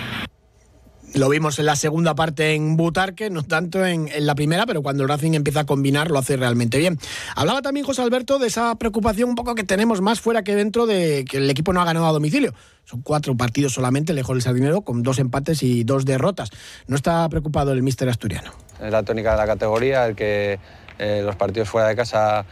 Lo 1.14 1.28
vimos 1.28 1.58
en 1.58 1.66
la 1.66 1.74
segunda 1.74 2.14
parte 2.14 2.54
en 2.54 2.76
Butarque, 2.76 3.30
no 3.30 3.42
tanto 3.42 3.84
en, 3.84 4.08
la 4.20 4.34
primera, 4.34 4.66
pero 4.66 4.82
cuando 4.82 5.02
el 5.02 5.08
Racing 5.08 5.32
empieza 5.32 5.60
a 5.60 5.64
combinar 5.64 6.10
lo 6.10 6.18
hace 6.18 6.36
realmente 6.36 6.78
bien. 6.78 6.98
Hablaba 7.34 7.62
también 7.62 7.86
José 7.86 8.02
Alberto 8.02 8.38
de 8.38 8.46
esa 8.46 8.74
preocupación 8.76 9.30
un 9.30 9.34
poco 9.34 9.54
que 9.54 9.64
tenemos 9.64 10.00
más 10.00 10.20
fuera 10.20 10.44
que 10.44 10.54
dentro 10.54 10.86
de 10.86 11.24
que 11.28 11.38
el 11.38 11.48
equipo 11.48 11.72
no 11.72 11.80
ha 11.80 11.84
ganado 11.84 12.06
a 12.06 12.12
domicilio. 12.12 12.52
Son 12.84 13.02
cuatro 13.02 13.36
partidos 13.36 13.72
solamente, 13.72 14.12
lejos 14.12 14.36
del 14.36 14.42
Sardinero, 14.42 14.82
con 14.82 15.02
dos 15.02 15.18
empates 15.18 15.62
y 15.62 15.84
dos 15.84 16.04
derrotas. 16.04 16.50
¿No 16.86 16.96
está 16.96 17.28
preocupado 17.28 17.72
el 17.72 17.82
míster 17.82 18.08
asturiano? 18.08 18.52
Es 18.80 18.92
la 18.92 19.02
tónica 19.02 19.32
de 19.32 19.36
la 19.38 19.46
categoría, 19.46 20.06
el 20.06 20.14
que 20.14 20.58
eh, 20.98 21.22
los 21.24 21.36
partidos 21.36 21.68
fuera 21.68 21.88
de 21.88 21.96
casa 21.96 22.44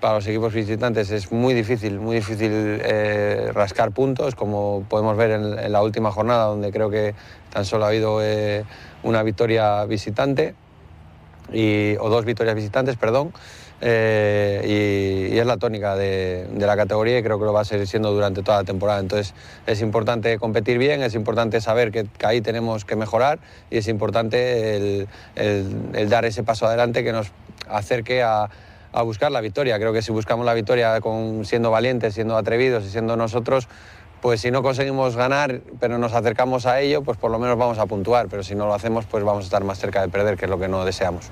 para 0.00 0.14
los 0.14 0.26
equipos 0.26 0.52
visitantes 0.52 1.10
es 1.10 1.30
muy 1.30 1.54
difícil, 1.54 2.00
muy 2.00 2.16
difícil 2.16 2.50
eh, 2.52 3.50
rascar 3.52 3.92
puntos, 3.92 4.34
como 4.34 4.84
podemos 4.88 5.16
ver 5.16 5.30
en, 5.30 5.72
la 5.72 5.82
última 5.82 6.10
jornada, 6.10 6.46
donde 6.46 6.72
creo 6.72 6.90
que 6.90 7.14
tan 7.52 7.64
solo 7.64 7.84
ha 7.84 7.88
habido 7.88 8.22
eh, 8.22 8.64
una 9.02 9.22
victoria 9.22 9.84
visitante, 9.84 10.54
y, 11.52 11.96
o 11.98 12.08
dos 12.08 12.24
victorias 12.24 12.54
visitantes, 12.54 12.96
perdón, 12.96 13.32
eh, 13.82 15.30
y, 15.32 15.38
es 15.38 15.46
la 15.46 15.56
tónica 15.56 15.96
de, 15.96 16.48
la 16.56 16.76
categoría 16.76 17.18
y 17.18 17.22
creo 17.22 17.38
que 17.38 17.44
lo 17.44 17.52
va 17.52 17.62
a 17.62 17.64
seguir 17.64 17.86
siendo 17.86 18.12
durante 18.12 18.42
toda 18.42 18.58
la 18.58 18.64
temporada. 18.64 19.00
Entonces 19.00 19.34
es 19.66 19.80
importante 19.80 20.38
competir 20.38 20.78
bien, 20.78 21.02
es 21.02 21.14
importante 21.14 21.60
saber 21.60 21.90
que, 21.90 22.06
ahí 22.22 22.40
tenemos 22.40 22.84
que 22.84 22.96
mejorar 22.96 23.38
y 23.70 23.78
es 23.78 23.88
importante 23.88 25.06
el 25.34 26.08
dar 26.08 26.24
ese 26.24 26.42
paso 26.42 26.66
adelante 26.66 27.02
que 27.04 27.12
nos 27.12 27.32
acerque 27.68 28.22
a 28.22 28.48
a 28.92 29.02
buscar 29.02 29.30
la 29.30 29.40
victoria. 29.40 29.78
Creo 29.78 29.92
que 29.92 30.02
si 30.02 30.12
buscamos 30.12 30.46
la 30.46 30.54
victoria 30.54 31.00
con, 31.00 31.44
siendo 31.44 31.70
valientes, 31.70 32.14
siendo 32.14 32.36
atrevidos 32.36 32.84
y 32.84 32.90
siendo 32.90 33.16
nosotros, 33.16 33.68
pues 34.20 34.40
si 34.40 34.50
no 34.50 34.62
conseguimos 34.62 35.16
ganar, 35.16 35.60
pero 35.78 35.98
nos 35.98 36.12
acercamos 36.12 36.66
a 36.66 36.80
ello, 36.80 37.02
pues 37.02 37.18
por 37.18 37.30
lo 37.30 37.38
menos 37.38 37.56
vamos 37.56 37.78
a 37.78 37.86
puntuar. 37.86 38.28
Pero 38.28 38.42
si 38.42 38.54
no 38.54 38.66
lo 38.66 38.74
hacemos, 38.74 39.06
pues 39.06 39.24
vamos 39.24 39.44
a 39.44 39.46
estar 39.46 39.64
más 39.64 39.78
cerca 39.78 40.00
de 40.02 40.08
perder, 40.08 40.36
que 40.36 40.44
es 40.44 40.50
lo 40.50 40.58
que 40.58 40.68
no 40.68 40.84
deseamos. 40.84 41.30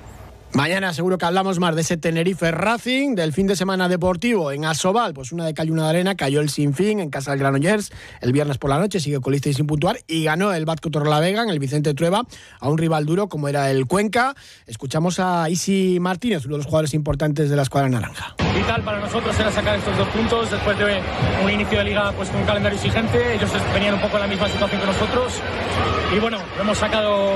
Mañana 0.53 0.93
seguro 0.93 1.17
que 1.17 1.25
hablamos 1.25 1.59
más 1.59 1.75
de 1.75 1.81
ese 1.81 1.95
Tenerife 1.95 2.51
Racing, 2.51 3.13
del 3.13 3.33
fin 3.33 3.45
de 3.45 3.55
semana 3.55 3.87
deportivo 3.87 4.51
en 4.51 4.65
Asobal, 4.65 5.13
pues 5.13 5.31
una 5.31 5.45
de 5.45 5.53
Calle 5.53 5.71
una 5.71 5.83
de 5.83 5.89
Arena, 5.89 6.15
cayó 6.15 6.41
el 6.41 6.49
Sinfín 6.49 6.99
en 6.99 7.11
casa 7.11 7.31
del 7.31 7.39
Granollers 7.39 7.91
el 8.21 8.33
viernes 8.33 8.57
por 8.57 8.71
la 8.71 8.79
noche, 8.79 8.99
sigue 8.99 9.21
colista 9.21 9.49
y 9.49 9.53
sin 9.53 9.67
puntuar, 9.67 9.99
y 10.07 10.23
ganó 10.23 10.51
el 10.51 10.65
Batco 10.65 10.89
Vega 10.89 11.43
en 11.43 11.49
el 11.49 11.59
Vicente 11.59 11.93
Trueba 11.93 12.23
a 12.59 12.69
un 12.69 12.79
rival 12.79 13.05
duro 13.05 13.29
como 13.29 13.47
era 13.47 13.69
el 13.69 13.85
Cuenca. 13.85 14.35
Escuchamos 14.65 15.19
a 15.19 15.49
Isi 15.49 15.99
Martínez, 15.99 16.45
uno 16.45 16.55
de 16.55 16.57
los 16.57 16.65
jugadores 16.65 16.93
importantes 16.95 17.49
de 17.49 17.55
la 17.55 17.61
escuadra 17.61 17.87
naranja. 17.87 18.35
Vital 18.55 18.83
para 18.83 18.99
nosotros 18.99 19.39
era 19.39 19.51
sacar 19.51 19.77
estos 19.77 19.95
dos 19.97 20.07
puntos 20.09 20.49
después 20.49 20.77
de 20.79 20.99
un 21.43 21.51
inicio 21.51 21.77
de 21.77 21.83
liga 21.83 22.11
pues 22.13 22.29
con 22.29 22.41
un 22.41 22.47
calendario 22.47 22.77
exigente, 22.77 23.35
ellos 23.35 23.51
venían 23.73 23.93
un 23.93 24.01
poco 24.01 24.15
en 24.15 24.21
la 24.21 24.27
misma 24.27 24.49
situación 24.49 24.81
que 24.81 24.87
nosotros, 24.87 25.33
y 26.15 26.19
bueno, 26.19 26.39
lo 26.57 26.63
hemos 26.63 26.77
sacado 26.77 27.35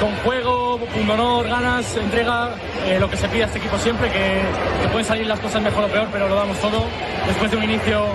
con 0.00 0.14
juego, 0.16 0.55
un 1.00 1.10
honor, 1.10 1.48
ganas, 1.48 1.96
entrega, 1.96 2.50
eh, 2.86 2.98
lo 2.98 3.08
que 3.08 3.16
se 3.16 3.28
pide 3.28 3.44
a 3.44 3.46
este 3.46 3.58
equipo 3.58 3.78
siempre, 3.78 4.10
que, 4.10 4.42
pueden 4.90 5.06
salir 5.06 5.26
las 5.26 5.40
cosas 5.40 5.62
mejor 5.62 5.84
o 5.84 5.88
peor, 5.88 6.08
pero 6.12 6.28
lo 6.28 6.34
damos 6.34 6.58
todo. 6.58 6.84
Después 7.26 7.50
de 7.50 7.56
un 7.56 7.64
inicio 7.64 8.06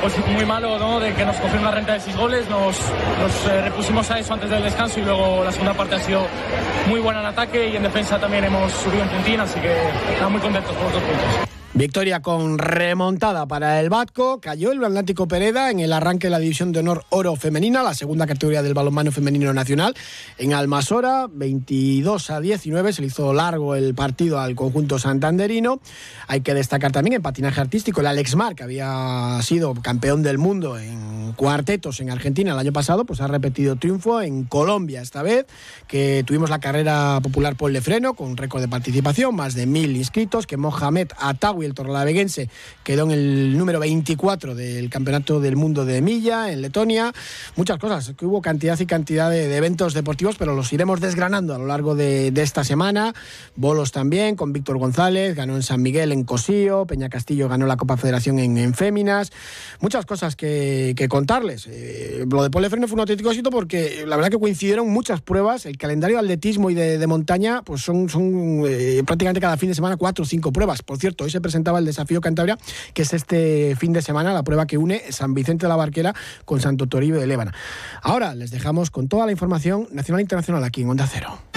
pues, 0.00 0.14
muy 0.28 0.44
malo, 0.44 0.78
¿no? 0.78 1.00
de 1.00 1.12
que 1.14 1.24
nos 1.24 1.36
cogió 1.36 1.58
una 1.58 1.70
renta 1.70 1.94
de 1.94 2.00
seis 2.00 2.16
goles, 2.16 2.48
nos, 2.48 2.76
eh, 3.48 3.62
repusimos 3.62 4.10
a 4.10 4.18
eso 4.18 4.34
antes 4.34 4.50
del 4.50 4.62
descanso 4.62 5.00
y 5.00 5.02
luego 5.02 5.42
la 5.44 5.52
segunda 5.52 5.74
parte 5.74 5.96
ha 5.96 6.00
sido 6.00 6.26
muy 6.88 7.00
buena 7.00 7.20
en 7.20 7.26
ataque 7.26 7.68
y 7.68 7.76
en 7.76 7.82
defensa 7.82 8.18
también 8.18 8.44
hemos 8.44 8.70
subido 8.72 9.02
un 9.02 9.08
puntín, 9.08 9.40
así 9.40 9.58
que 9.60 9.74
estamos 10.12 10.32
muy 10.32 10.40
contentos 10.40 10.74
por 10.74 10.84
los 10.84 10.92
dos 10.92 11.02
puntos. 11.02 11.49
Victoria 11.72 12.20
con 12.20 12.58
remontada 12.58 13.46
para 13.46 13.80
el 13.80 13.90
Batco. 13.90 14.40
Cayó 14.40 14.72
el 14.72 14.84
Atlántico 14.84 15.28
Pereda 15.28 15.70
en 15.70 15.78
el 15.78 15.92
arranque 15.92 16.26
de 16.26 16.32
la 16.32 16.40
División 16.40 16.72
de 16.72 16.80
Honor 16.80 17.04
Oro 17.10 17.36
Femenina, 17.36 17.84
la 17.84 17.94
segunda 17.94 18.26
categoría 18.26 18.60
del 18.60 18.74
balonmano 18.74 19.12
femenino 19.12 19.54
nacional. 19.54 19.94
En 20.36 20.52
Almasora, 20.52 21.28
22 21.32 22.30
a 22.30 22.40
19, 22.40 22.92
se 22.92 23.02
le 23.02 23.06
hizo 23.06 23.32
largo 23.32 23.76
el 23.76 23.94
partido 23.94 24.40
al 24.40 24.56
conjunto 24.56 24.98
santanderino. 24.98 25.80
Hay 26.26 26.40
que 26.40 26.54
destacar 26.54 26.90
también 26.90 27.14
en 27.14 27.22
patinaje 27.22 27.60
artístico 27.60 28.00
el 28.00 28.08
Alex 28.08 28.34
Mar, 28.34 28.56
que 28.56 28.64
había 28.64 29.38
sido 29.42 29.72
campeón 29.74 30.24
del 30.24 30.38
mundo 30.38 30.76
en 30.76 31.19
cuartetos 31.40 32.00
en 32.00 32.10
Argentina 32.10 32.52
el 32.52 32.58
año 32.58 32.70
pasado, 32.74 33.06
pues 33.06 33.22
ha 33.22 33.26
repetido 33.26 33.76
triunfo 33.76 34.20
en 34.20 34.44
Colombia 34.44 35.00
esta 35.00 35.22
vez, 35.22 35.46
que 35.88 36.22
tuvimos 36.26 36.50
la 36.50 36.58
carrera 36.58 37.18
popular 37.22 37.56
por 37.56 37.70
Lefreno 37.70 38.12
con 38.12 38.28
un 38.28 38.36
récord 38.36 38.60
de 38.60 38.68
participación, 38.68 39.34
más 39.34 39.54
de 39.54 39.64
mil 39.64 39.96
inscritos, 39.96 40.46
que 40.46 40.58
Mohamed 40.58 41.08
Atawi 41.16 41.64
el 41.64 41.72
torlaveguense 41.72 42.50
quedó 42.84 43.04
en 43.04 43.12
el 43.12 43.56
número 43.56 43.80
24 43.80 44.54
del 44.54 44.90
Campeonato 44.90 45.40
del 45.40 45.56
Mundo 45.56 45.86
de 45.86 46.02
Milla 46.02 46.52
en 46.52 46.60
Letonia. 46.60 47.10
Muchas 47.56 47.78
cosas, 47.78 48.12
que 48.18 48.26
hubo 48.26 48.42
cantidad 48.42 48.78
y 48.78 48.84
cantidad 48.84 49.30
de, 49.30 49.56
eventos 49.56 49.94
deportivos, 49.94 50.36
pero 50.38 50.54
los 50.54 50.70
iremos 50.74 51.00
desgranando 51.00 51.54
a 51.54 51.58
lo 51.58 51.64
largo 51.64 51.94
de, 51.94 52.34
esta 52.36 52.64
semana. 52.64 53.14
Bolos 53.56 53.92
también, 53.92 54.36
con 54.36 54.52
Víctor 54.52 54.76
González, 54.76 55.34
ganó 55.34 55.56
en 55.56 55.62
San 55.62 55.80
Miguel 55.80 56.12
en 56.12 56.24
Cosío, 56.24 56.84
Peña 56.84 57.08
Castillo 57.08 57.48
ganó 57.48 57.64
la 57.64 57.78
Copa 57.78 57.96
Federación 57.96 58.38
en, 58.38 58.74
Féminas. 58.74 59.32
Muchas 59.80 60.04
cosas 60.04 60.36
que, 60.36 60.94
contar 61.08 61.29
Eh, 61.68 62.24
lo 62.28 62.42
de 62.42 62.50
Paul 62.50 62.62
Lefebvre 62.62 62.88
fue 62.88 62.94
un 62.94 63.00
auténtico 63.00 63.30
éxito 63.30 63.50
porque 63.50 64.04
la 64.04 64.16
verdad 64.16 64.32
que 64.32 64.38
coincidieron 64.38 64.88
muchas 64.88 65.20
pruebas. 65.20 65.64
El 65.64 65.78
calendario 65.78 66.16
de 66.16 66.24
atletismo 66.24 66.70
y 66.70 66.74
de, 66.74 67.06
montaña 67.06 67.62
pues 67.62 67.82
son, 67.82 68.08
son 68.08 68.64
eh, 68.66 69.02
prácticamente 69.06 69.40
cada 69.40 69.56
fin 69.56 69.68
de 69.68 69.76
semana 69.76 69.96
cuatro 69.96 70.24
o 70.24 70.26
cinco 70.26 70.52
pruebas. 70.52 70.82
Por 70.82 70.98
cierto, 70.98 71.22
hoy 71.22 71.30
se 71.30 71.40
presentaba 71.40 71.78
el 71.78 71.84
desafío 71.84 72.20
Cantabria, 72.20 72.58
que 72.94 73.02
es 73.02 73.12
este 73.12 73.76
fin 73.76 73.92
de 73.92 74.02
semana, 74.02 74.32
la 74.32 74.42
prueba 74.42 74.66
que 74.66 74.76
une 74.76 75.02
San 75.10 75.32
Vicente 75.32 75.66
de 75.66 75.68
la 75.68 75.76
Barquera 75.76 76.14
con 76.44 76.60
Santo 76.60 76.88
Toribio 76.88 77.20
de 77.20 77.28
Lébana. 77.28 77.54
Ahora 78.02 78.34
les 78.34 78.50
dejamos 78.50 78.90
con 78.90 79.06
toda 79.06 79.24
la 79.26 79.32
información 79.32 79.86
nacional 79.92 80.18
e 80.18 80.22
internacional 80.22 80.64
aquí 80.64 80.82
en 80.82 80.90
Onda 80.90 81.06
Cero. 81.06 81.49